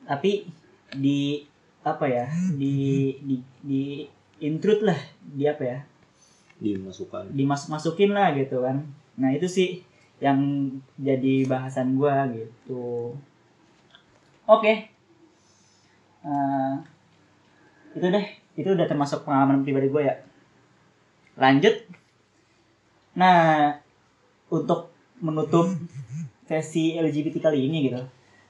tapi 0.05 0.45
di 0.93 1.45
apa 1.85 2.05
ya 2.09 2.25
di 2.57 3.13
di 3.21 3.35
di 3.61 3.83
intrude 4.41 4.85
lah 4.85 4.99
di 5.21 5.43
apa 5.45 5.63
ya? 5.63 5.79
Dimasukkan. 6.59 7.31
Dimasuk 7.33 7.69
masukin 7.71 8.11
lah 8.13 8.35
gitu 8.35 8.61
kan. 8.63 8.85
Nah 9.19 9.31
itu 9.35 9.47
sih 9.47 9.83
yang 10.19 10.71
jadi 10.99 11.47
bahasan 11.47 11.95
gua 11.95 12.27
gitu. 12.31 13.15
Oke. 14.49 14.67
Eh, 14.67 14.77
itu 17.99 18.07
deh 18.07 18.25
itu 18.55 18.69
udah 18.71 18.87
termasuk 18.87 19.27
pengalaman 19.27 19.67
pribadi 19.67 19.91
gue 19.91 20.03
ya. 20.07 20.15
Lanjut. 21.35 21.75
Nah 23.19 23.75
untuk 24.47 24.95
menutup 25.19 25.67
sesi 26.47 26.95
LGBT 26.95 27.51
kali 27.51 27.67
ini 27.67 27.91
gitu 27.91 28.01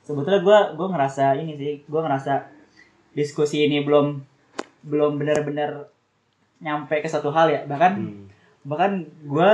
sebetulnya 0.10 0.42
gue 0.42 0.60
gue 0.80 0.88
ngerasa 0.90 1.38
ini 1.38 1.54
sih 1.54 1.74
gue 1.86 2.02
ngerasa 2.02 2.50
diskusi 3.14 3.66
ini 3.66 3.86
belum 3.86 4.22
belum 4.86 5.22
benar-benar 5.22 5.92
nyampe 6.64 6.98
ke 7.04 7.10
satu 7.10 7.30
hal 7.30 7.52
ya. 7.52 7.62
Bahkan 7.70 7.92
Hmm. 8.00 8.26
bahkan 8.66 9.06
gue 9.26 9.54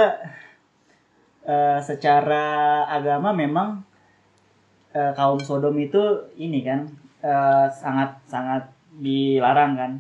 eh, 1.46 1.80
secara 1.82 2.84
agama 2.90 3.36
memang 3.36 3.84
eh, 4.96 5.12
kaum 5.18 5.40
Sodom 5.42 5.76
itu 5.78 6.02
ini 6.40 6.64
kan 6.66 6.88
eh, 7.22 7.68
sangat 7.70 8.16
sangat 8.26 8.75
dilarang 9.00 9.74
kan. 9.76 9.92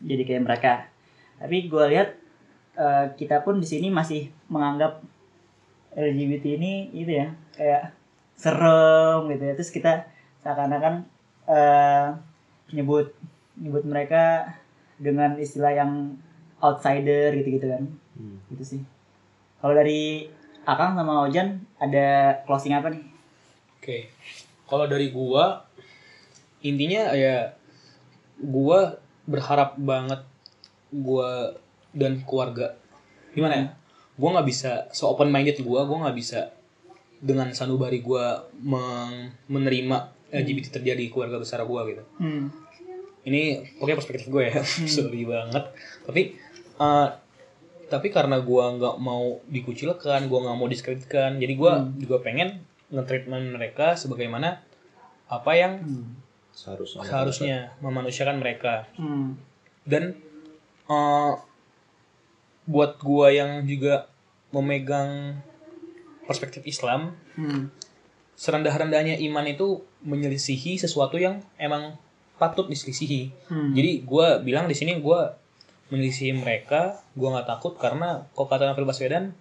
Jadi 0.00 0.22
kayak 0.24 0.44
mereka. 0.44 0.72
Tapi 1.40 1.68
gue 1.68 1.84
lihat 1.92 2.08
eh, 2.76 3.04
kita 3.16 3.44
pun 3.44 3.60
di 3.60 3.66
sini 3.68 3.88
masih 3.92 4.28
menganggap 4.48 5.00
LGBT 5.96 6.60
ini 6.60 6.92
itu 6.92 7.12
ya 7.16 7.32
kayak 7.56 7.92
serem 8.36 9.28
gitu 9.32 9.42
ya. 9.48 9.54
Terus 9.56 9.72
kita 9.72 9.92
seakan-akan 10.44 10.94
eh, 11.48 12.06
nyebut 12.76 13.12
nyebut 13.56 13.84
mereka 13.88 14.52
dengan 15.00 15.36
istilah 15.40 15.72
yang 15.72 16.16
outsider 16.60 17.32
gitu-gitu 17.36 17.68
kan. 17.68 17.84
Hmm. 18.16 18.40
gitu 18.52 18.64
sih. 18.64 18.82
Kalau 19.60 19.76
dari 19.76 20.28
Akang 20.66 20.98
sama 20.98 21.28
Ojan 21.28 21.62
ada 21.78 22.40
closing 22.42 22.74
apa 22.74 22.90
nih? 22.90 23.04
Oke. 23.78 24.10
Kalau 24.66 24.90
dari 24.90 25.14
gua 25.14 25.62
intinya 26.64 27.14
ya 27.14 27.54
gua 28.38 28.96
berharap 29.24 29.74
banget 29.76 30.22
gua 30.88 31.56
dan 31.90 32.22
keluarga 32.22 32.76
gimana 33.30 33.54
ya? 33.54 33.66
Gua 34.14 34.32
nggak 34.32 34.46
bisa 34.46 34.70
so 34.90 35.08
open 35.08 35.28
minded 35.28 35.60
gua, 35.60 35.84
gua 35.84 36.04
nggak 36.04 36.16
bisa 36.16 36.52
dengan 37.16 37.48
sanubari 37.50 38.00
gua 38.00 38.44
meng- 38.56 39.32
menerima 39.46 39.96
LGBT 40.28 40.72
terjadi 40.74 41.00
di 41.00 41.08
keluarga 41.08 41.36
besar 41.36 41.60
gua 41.62 41.84
gitu. 41.84 42.04
hmm. 42.18 42.46
Ini 43.22 43.42
pokoknya 43.76 43.98
perspektif 43.98 44.28
gue 44.28 44.44
ya, 44.46 44.62
sorry 44.88 45.22
banget. 45.22 45.64
Tapi 46.02 46.38
eh, 46.76 47.08
tapi 47.86 48.08
karena 48.08 48.38
gua 48.38 48.70
nggak 48.72 48.96
mau 48.96 49.42
dikucilkan, 49.44 50.26
gua 50.26 50.38
nggak 50.42 50.56
mau 50.56 50.66
diskreditkan, 50.66 51.36
jadi 51.36 51.54
gua 51.54 51.72
Hmm. 51.82 51.98
juga 51.98 52.20
pengen 52.20 52.62
nge-treatment 52.86 53.50
mereka 53.50 53.94
sebagaimana 53.94 54.62
apa 55.26 55.52
yang 55.52 55.72
Hmm. 55.80 56.06
Seharusnya 56.56 57.04
seharusnya 57.04 57.56
memanusiakan 57.78 58.40
mereka 58.40 58.88
Hmm. 58.96 59.36
dan 59.84 60.16
eh, 60.86 61.32
buat 62.64 62.98
gua 62.98 63.28
yang 63.28 63.62
juga 63.62 64.08
memegang 64.50 65.38
perspektif 66.24 66.64
Islam 66.64 67.12
Hmm. 67.34 67.68
serendah-rendahnya 68.34 69.20
iman 69.22 69.44
itu 69.44 69.80
menyelisihi 70.02 70.76
sesuatu 70.76 71.16
yang 71.16 71.44
emang 71.56 71.94
patut 72.36 72.66
diselisihi 72.66 73.32
Hmm. 73.46 73.72
jadi 73.72 74.00
gua 74.02 74.38
bilang 74.38 74.64
di 74.64 74.74
sini 74.74 74.96
gua 74.96 75.36
menyelisihi 75.88 76.34
mereka 76.34 76.98
gua 77.12 77.36
nggak 77.36 77.48
takut 77.48 77.76
karena 77.76 78.24
kok 78.28 78.46
kata 78.46 78.66
Novel 78.66 78.84
Baswedan 78.84 79.36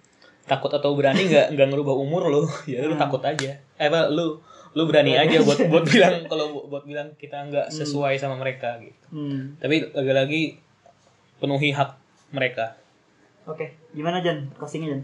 takut 0.45 0.69
atau 0.69 0.93
berani 0.93 1.25
nggak 1.25 1.53
nggak 1.53 1.67
ngerubah 1.69 1.95
umur 1.95 2.27
lo 2.27 2.41
ya 2.69 2.83
lu 2.83 2.93
Hmm. 2.93 3.01
takut 3.01 3.21
aja 3.21 3.57
eh 3.57 3.87
apa 3.87 4.07
lu 4.07 4.37
lu 4.75 4.83
berani 4.83 5.15
aja 5.15 5.39
buat 5.39 5.59
buat 5.65 5.85
bilang 5.89 6.23
kalau 6.25 6.45
bu- 6.51 6.67
buat 6.67 6.83
bilang 6.83 7.15
kita 7.15 7.47
nggak 7.47 7.67
sesuai 7.69 8.15
sama 8.15 8.35
mereka 8.35 8.75
gitu 8.77 9.07
Hmm. 9.07 9.55
tapi 9.55 9.87
lagi-lagi 9.89 10.59
penuhi 11.37 11.71
hak 11.71 11.95
mereka 12.29 12.75
Oke, 13.45 13.61
gimana 13.91 14.19
Jan? 14.19 14.49
Closingnya 14.51 14.89
Jan? 14.91 15.03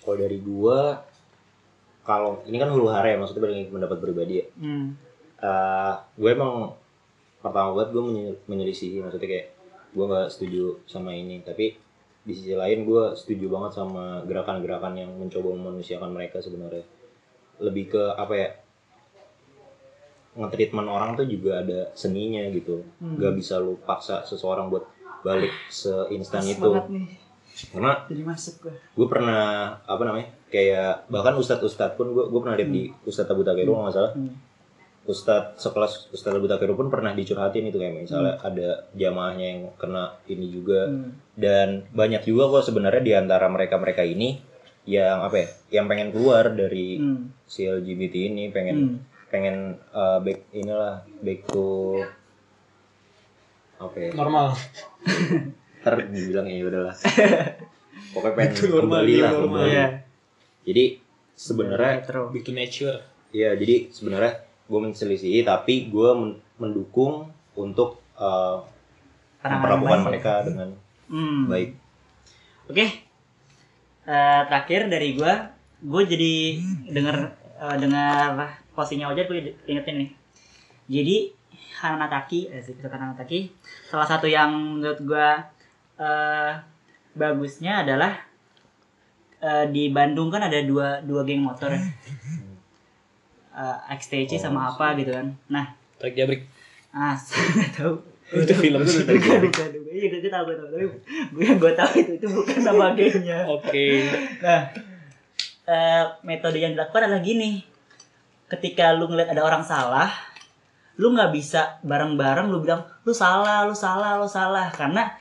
kalau 0.00 0.16
dari 0.16 0.38
gua 0.38 1.02
kalau 2.02 2.40
ini 2.42 2.56
kan 2.56 2.70
huru 2.70 2.86
hara 2.86 3.04
ya 3.06 3.18
maksudnya 3.18 3.44
dari 3.44 3.66
pendapat 3.66 3.98
pribadi 3.98 4.34
ya 4.36 4.46
Hmm. 4.56 4.96
Eh, 5.36 5.94
gue 6.16 6.30
emang 6.32 6.72
pertama 7.38 7.68
buat 7.70 7.92
gue 7.92 8.02
menyelisihi 8.42 8.98
maksudnya 8.98 9.28
kayak 9.28 9.46
gue 9.92 10.04
nggak 10.04 10.28
setuju 10.28 10.80
sama 10.84 11.12
ini 11.12 11.42
tapi 11.42 11.76
di 12.22 12.32
sisi 12.32 12.52
lain 12.52 12.82
gue 12.82 13.12
setuju 13.12 13.44
banget 13.46 13.76
sama 13.76 14.24
gerakan-gerakan 14.24 14.96
yang 14.96 15.12
mencoba 15.12 15.52
memanusiakan 15.52 16.08
mereka 16.10 16.40
sebenarnya 16.40 16.82
lebih 17.58 17.90
ke 17.90 18.02
apa 18.14 18.32
ya 18.34 18.48
nge-treatment 20.36 20.86
orang 20.86 21.14
tuh 21.14 21.24
juga 21.24 21.60
ada 21.60 21.90
seninya 21.92 22.44
gitu 22.48 22.84
Hmm. 22.96 23.16
nggak 23.16 23.32
bisa 23.34 23.56
lu 23.56 23.80
paksa 23.80 24.20
seseorang 24.22 24.68
buat 24.68 24.84
balik 25.22 25.50
seinstan 25.66 26.44
itu 26.44 26.70
nih. 26.86 27.08
karena 27.66 28.04
Jadi 28.04 28.22
masuk 28.22 28.54
gue. 28.62 28.74
gue 28.92 29.06
pernah 29.06 29.42
apa 29.80 30.02
namanya 30.02 30.28
kayak 30.46 31.08
bahkan 31.08 31.34
ustadz 31.34 31.64
ustadz 31.64 31.96
pun 31.96 32.10
gue 32.10 32.24
gue 32.26 32.36
pernah 32.38 32.54
lihat 32.54 32.68
di 32.68 32.88
ustadz 33.02 33.28
Abu 33.28 33.42
Takeru 33.42 33.70
kalau 33.70 33.84
nggak 33.84 33.96
salah 33.96 34.12
Hmm. 34.12 34.36
ustadz 35.02 35.56
sekelas 35.58 35.92
ustadz 36.10 36.36
Abu 36.36 36.46
Takeru 36.46 36.74
pun 36.74 36.86
pernah 36.86 37.10
dicurhatin 37.10 37.64
itu 37.64 37.76
kayak 37.76 38.02
misalnya 38.02 38.36
ada 38.38 38.68
jamaahnya 38.92 39.46
yang 39.46 39.60
kena 39.74 40.20
ini 40.26 40.46
juga 40.48 40.84
Hmm. 40.84 41.16
dan 41.32 41.68
banyak 41.90 42.22
juga 42.22 42.52
kok 42.52 42.66
sebenarnya 42.66 43.00
di 43.00 43.12
antara 43.14 43.48
mereka 43.48 43.76
mereka 43.76 44.02
ini 44.02 44.36
yang 44.84 45.18
apa 45.20 45.36
ya 45.36 45.48
yang 45.72 45.86
pengen 45.86 46.10
keluar 46.10 46.46
dari 46.48 46.98
Hmm. 46.98 47.32
si 47.42 47.64
LGBT 47.64 48.14
ini 48.28 48.50
pengen 48.50 48.76
Hmm. 48.76 48.96
Pengen 49.36 49.56
uh, 49.92 50.16
back 50.18 50.48
inilah 50.50 51.04
back 51.20 51.44
to 51.46 52.00
apa 53.76 53.96
ya 54.00 54.10
Normal. 54.12 54.56
ntar 55.84 56.02
dibilang 56.08 56.48
ya 56.48 56.64
udahlah 56.64 56.96
pokoknya 58.16 58.32
pengen 58.34 58.50
Itu 58.50 58.64
normal, 58.66 58.80
kembali 58.82 59.12
iya, 59.12 59.20
lah 59.20 59.30
normal. 59.30 59.44
kembali. 59.44 59.70
Iya. 59.70 59.86
jadi 60.64 60.84
sebenarnya 61.36 61.90
Retro. 62.00 62.22
Back 62.28 62.42
to 62.42 62.52
nature. 62.52 62.98
Iya, 63.28 63.50
jadi 63.54 63.74
sebenarnya 63.92 64.32
gue 64.64 64.80
menselisihi 64.80 65.40
tapi 65.42 65.86
gue 65.86 66.10
men- 66.10 66.40
mendukung 66.56 67.28
untuk 67.54 68.00
uh, 68.16 68.64
memperlakukan 69.42 70.00
baik. 70.00 70.08
mereka 70.08 70.32
dengan 70.42 70.70
Hmm. 71.06 71.46
baik. 71.46 71.70
Oke. 72.66 72.82
Eh, 74.02 74.40
terakhir 74.42 74.88
dari 74.88 75.14
gua, 75.14 75.54
gue 75.78 76.02
jadi 76.02 76.34
denger 76.88 77.16
eh, 77.56 77.76
dengar 77.78 78.34
postingnya 78.76 79.08
Ojar 79.08 79.24
gue 79.24 79.56
ingetin 79.64 80.04
nih. 80.04 80.10
Jadi 80.86 81.16
Hanataki, 81.76 82.48
eh 82.48 82.60
sih 82.60 82.72
Hanataki, 82.80 83.52
salah 83.84 84.08
satu 84.08 84.24
yang 84.24 84.80
menurut 84.80 85.00
gua 85.04 85.44
eh, 86.00 86.52
bagusnya 87.12 87.84
adalah 87.84 88.16
eh, 89.40 89.66
di 89.68 89.92
Bandung 89.92 90.32
kan 90.32 90.40
ada 90.40 90.56
dua 90.64 91.04
dua 91.04 91.24
geng 91.24 91.44
motor 91.44 91.72
ya. 91.72 91.80
Eh, 93.56 93.78
XTC 93.96 94.36
sama 94.36 94.68
apa 94.68 94.92
gitu 95.00 95.16
kan. 95.16 95.32
Nah, 95.48 95.72
Tarik 95.96 96.12
jabrik. 96.12 96.44
ah 96.92 97.16
nggak 97.56 97.72
tahu. 97.72 97.96
Itu 98.36 98.52
film 98.52 98.84
sih. 98.84 99.08
Bukan, 99.08 99.16
bukan, 99.16 99.40
bukan. 99.48 99.68
Iya, 99.96 100.06
gue 100.12 100.28
tahu, 100.28 100.42
gue 100.44 100.56
tahu. 100.60 100.68
Tapi 100.76 100.84
gue 101.32 101.44
yang 101.48 101.56
gue 101.56 101.72
tahu 101.72 101.90
itu 101.96 102.12
itu 102.20 102.26
bukan 102.28 102.58
nama 102.60 102.92
gengnya. 102.92 103.48
Oke. 103.48 104.04
Nah, 104.44 104.60
eh, 105.72 106.04
metode 106.20 106.60
yang 106.60 106.76
dilakukan 106.76 107.08
adalah 107.08 107.24
gini. 107.24 107.64
Ketika 108.46 108.94
lu 108.94 109.10
ngeliat 109.10 109.34
ada 109.34 109.42
orang 109.42 109.66
salah, 109.66 110.10
lu 110.96 111.12
nggak 111.12 111.30
bisa 111.34 111.76
bareng-bareng 111.84 112.48
lu 112.48 112.64
bilang 112.64 112.86
lu 113.04 113.12
salah, 113.12 113.68
lu 113.68 113.76
salah, 113.76 114.16
lu 114.16 114.28
salah 114.28 114.72
karena 114.72 115.12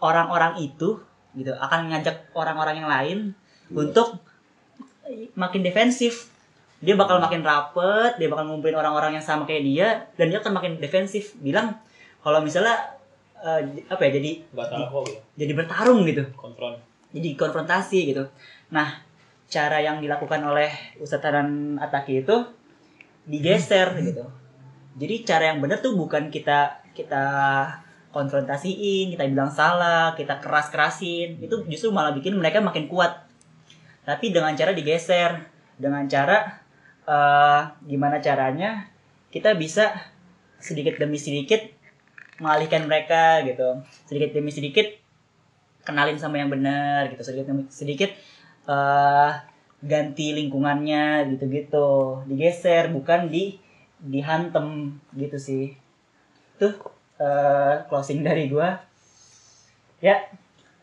orang-orang 0.00 0.64
itu 0.64 0.96
gitu 1.36 1.52
akan 1.54 1.92
ngajak 1.92 2.32
orang-orang 2.34 2.82
yang 2.82 2.90
lain 2.90 3.18
untuk 3.70 4.18
makin 5.36 5.62
defensif. 5.62 6.32
Dia 6.80 6.96
bakal 6.96 7.20
makin 7.20 7.44
rapet, 7.44 8.16
dia 8.16 8.32
bakal 8.32 8.48
ngumpulin 8.48 8.72
orang-orang 8.72 9.20
yang 9.20 9.24
sama 9.24 9.44
kayak 9.44 9.62
dia 9.68 9.88
dan 10.16 10.32
dia 10.32 10.40
akan 10.40 10.56
makin 10.56 10.80
defensif. 10.80 11.36
Bilang 11.36 11.76
kalau 12.24 12.40
misalnya 12.40 12.96
eh, 13.44 13.84
apa 13.92 14.00
ya 14.08 14.10
jadi 14.16 14.30
Batal 14.56 14.88
kok 14.88 15.04
ya. 15.08 15.20
jadi 15.44 15.52
bertarung 15.56 16.08
gitu 16.08 16.24
Konfront. 16.32 16.80
jadi 17.12 17.36
konfrontasi 17.36 18.14
gitu. 18.14 18.24
Nah, 18.72 19.04
cara 19.50 19.82
yang 19.84 20.00
dilakukan 20.00 20.40
oleh 20.40 20.72
Ustadz 21.02 21.20
Taran 21.26 21.76
Ataki 21.76 22.24
itu 22.24 22.36
digeser 23.30 23.94
gitu. 24.02 24.26
Jadi 24.98 25.14
cara 25.22 25.54
yang 25.54 25.62
benar 25.62 25.78
tuh 25.78 25.94
bukan 25.94 26.28
kita 26.28 26.82
kita 26.92 27.24
konfrontasiin, 28.10 29.14
kita 29.14 29.22
bilang 29.30 29.54
salah, 29.54 30.18
kita 30.18 30.42
keras-kerasin. 30.42 31.38
Itu 31.38 31.62
justru 31.70 31.94
malah 31.94 32.10
bikin 32.10 32.34
mereka 32.34 32.58
makin 32.58 32.90
kuat. 32.90 33.30
Tapi 34.02 34.34
dengan 34.34 34.52
cara 34.58 34.74
digeser, 34.74 35.46
dengan 35.78 36.04
cara 36.10 36.58
eh, 37.06 37.60
gimana 37.86 38.18
caranya 38.18 38.90
kita 39.30 39.54
bisa 39.54 39.94
sedikit 40.58 40.98
demi 40.98 41.16
sedikit 41.16 41.62
mengalihkan 42.42 42.90
mereka 42.90 43.46
gitu. 43.46 43.78
Sedikit 44.10 44.34
demi 44.34 44.50
sedikit 44.50 45.00
kenalin 45.84 46.18
sama 46.20 46.38
yang 46.40 46.52
benar 46.52 47.08
gitu 47.10 47.22
sedikit 47.24 47.50
demi 47.50 47.64
sedikit 47.72 48.10
eh 48.68 49.32
ganti 49.80 50.36
lingkungannya 50.36 51.32
gitu-gitu. 51.34 52.22
Digeser 52.28 52.92
bukan 52.92 53.32
di 53.32 53.56
dihantem 54.00 54.96
gitu 55.16 55.36
sih. 55.40 55.76
Tuh 56.60 56.76
eh, 57.20 57.74
closing 57.88 58.20
dari 58.24 58.48
gua. 58.52 58.80
Ya 60.00 60.28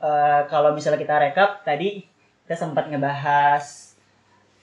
eh, 0.01 0.41
kalau 0.49 0.73
misalnya 0.73 1.01
kita 1.01 1.15
rekap 1.21 1.65
tadi 1.65 2.05
kita 2.47 2.55
sempat 2.55 2.87
ngebahas 2.87 3.95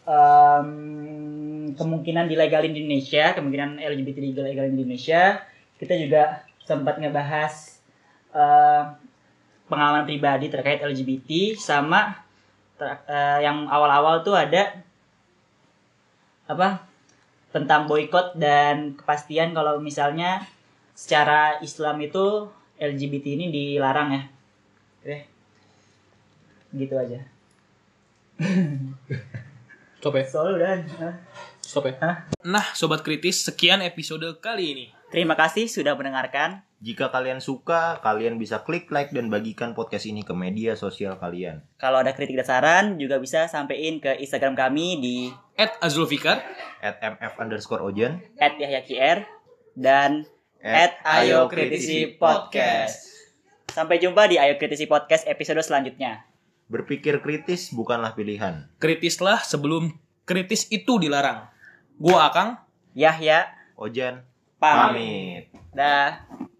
em, 0.08 1.76
kemungkinan 1.76 2.32
dilegalin 2.32 2.72
di 2.72 2.80
Indonesia 2.86 3.36
kemungkinan 3.36 3.76
LGBT 3.76 4.18
dilegalin 4.32 4.74
di 4.74 4.82
Indonesia. 4.82 5.42
Kita 5.78 5.94
juga 5.98 6.42
sempat 6.64 6.96
ngebahas 6.98 7.82
eh, 8.34 8.82
pengalaman 9.68 10.08
pribadi 10.08 10.48
terkait 10.48 10.80
LGBT 10.80 11.60
sama 11.60 12.23
ter- 12.74 13.02
eh, 13.06 13.38
yang 13.44 13.66
awal-awal 13.66 14.22
tuh 14.22 14.34
ada 14.34 14.82
apa 16.44 16.84
tentang 17.54 17.86
boykot 17.86 18.36
dan 18.36 18.98
kepastian 18.98 19.54
kalau 19.54 19.78
misalnya 19.78 20.42
secara 20.92 21.62
Islam 21.62 22.02
itu 22.02 22.50
LGBT 22.76 23.38
ini 23.38 23.46
dilarang 23.48 24.08
ya. 24.10 24.22
Oke. 25.00 25.16
Gitu 26.74 26.94
aja. 26.98 27.20
Stop 29.98 30.20
ya. 30.20 30.24
Soalnya 30.28 30.52
udah. 30.58 30.70
eh. 31.08 31.14
Stop 31.64 31.88
ya. 31.88 32.28
Nah, 32.44 32.66
sobat 32.76 33.00
kritis, 33.00 33.40
sekian 33.46 33.80
episode 33.80 34.26
kali 34.42 34.64
ini. 34.76 34.86
Terima 35.08 35.32
kasih 35.32 35.70
sudah 35.70 35.94
mendengarkan. 35.96 36.60
Jika 36.84 37.08
kalian 37.08 37.40
suka, 37.40 37.96
kalian 38.04 38.36
bisa 38.36 38.60
klik 38.60 38.92
like 38.92 39.08
dan 39.08 39.32
bagikan 39.32 39.72
podcast 39.72 40.04
ini 40.04 40.20
ke 40.20 40.36
media 40.36 40.76
sosial 40.76 41.16
kalian. 41.16 41.64
Kalau 41.80 42.04
ada 42.04 42.12
kritik 42.12 42.36
dan 42.36 42.44
saran 42.44 42.84
juga 43.00 43.16
bisa 43.16 43.48
sampein 43.48 44.04
ke 44.04 44.20
Instagram 44.20 44.52
kami 44.52 45.00
di 45.00 45.16
At 45.56 45.80
Azrul 45.80 46.04
Fikar. 46.04 46.44
At 46.84 47.00
mf 47.00 47.40
underscore 47.40 47.80
ojan. 47.80 48.20
@yahyakir 48.36 49.24
dan 49.72 50.28
at 50.60 51.00
Ayo 51.08 51.48
Kritisi 51.48 52.20
Podcast. 52.20 53.16
Sampai 53.72 53.96
jumpa 53.96 54.28
di 54.28 54.36
Ayo 54.36 54.60
Kritisi 54.60 54.84
Podcast 54.84 55.24
episode 55.24 55.64
selanjutnya. 55.64 56.28
Berpikir 56.68 57.24
kritis 57.24 57.72
bukanlah 57.72 58.12
pilihan. 58.12 58.68
Kritislah 58.76 59.40
sebelum 59.40 59.96
kritis 60.28 60.68
itu 60.68 61.00
dilarang. 61.00 61.48
Gua 61.96 62.28
Akang. 62.28 62.60
Yahya, 62.92 63.48
Ojan, 63.80 64.20
pamit. 64.60 65.48
pamit. 65.48 65.72
Dah. 65.72 66.44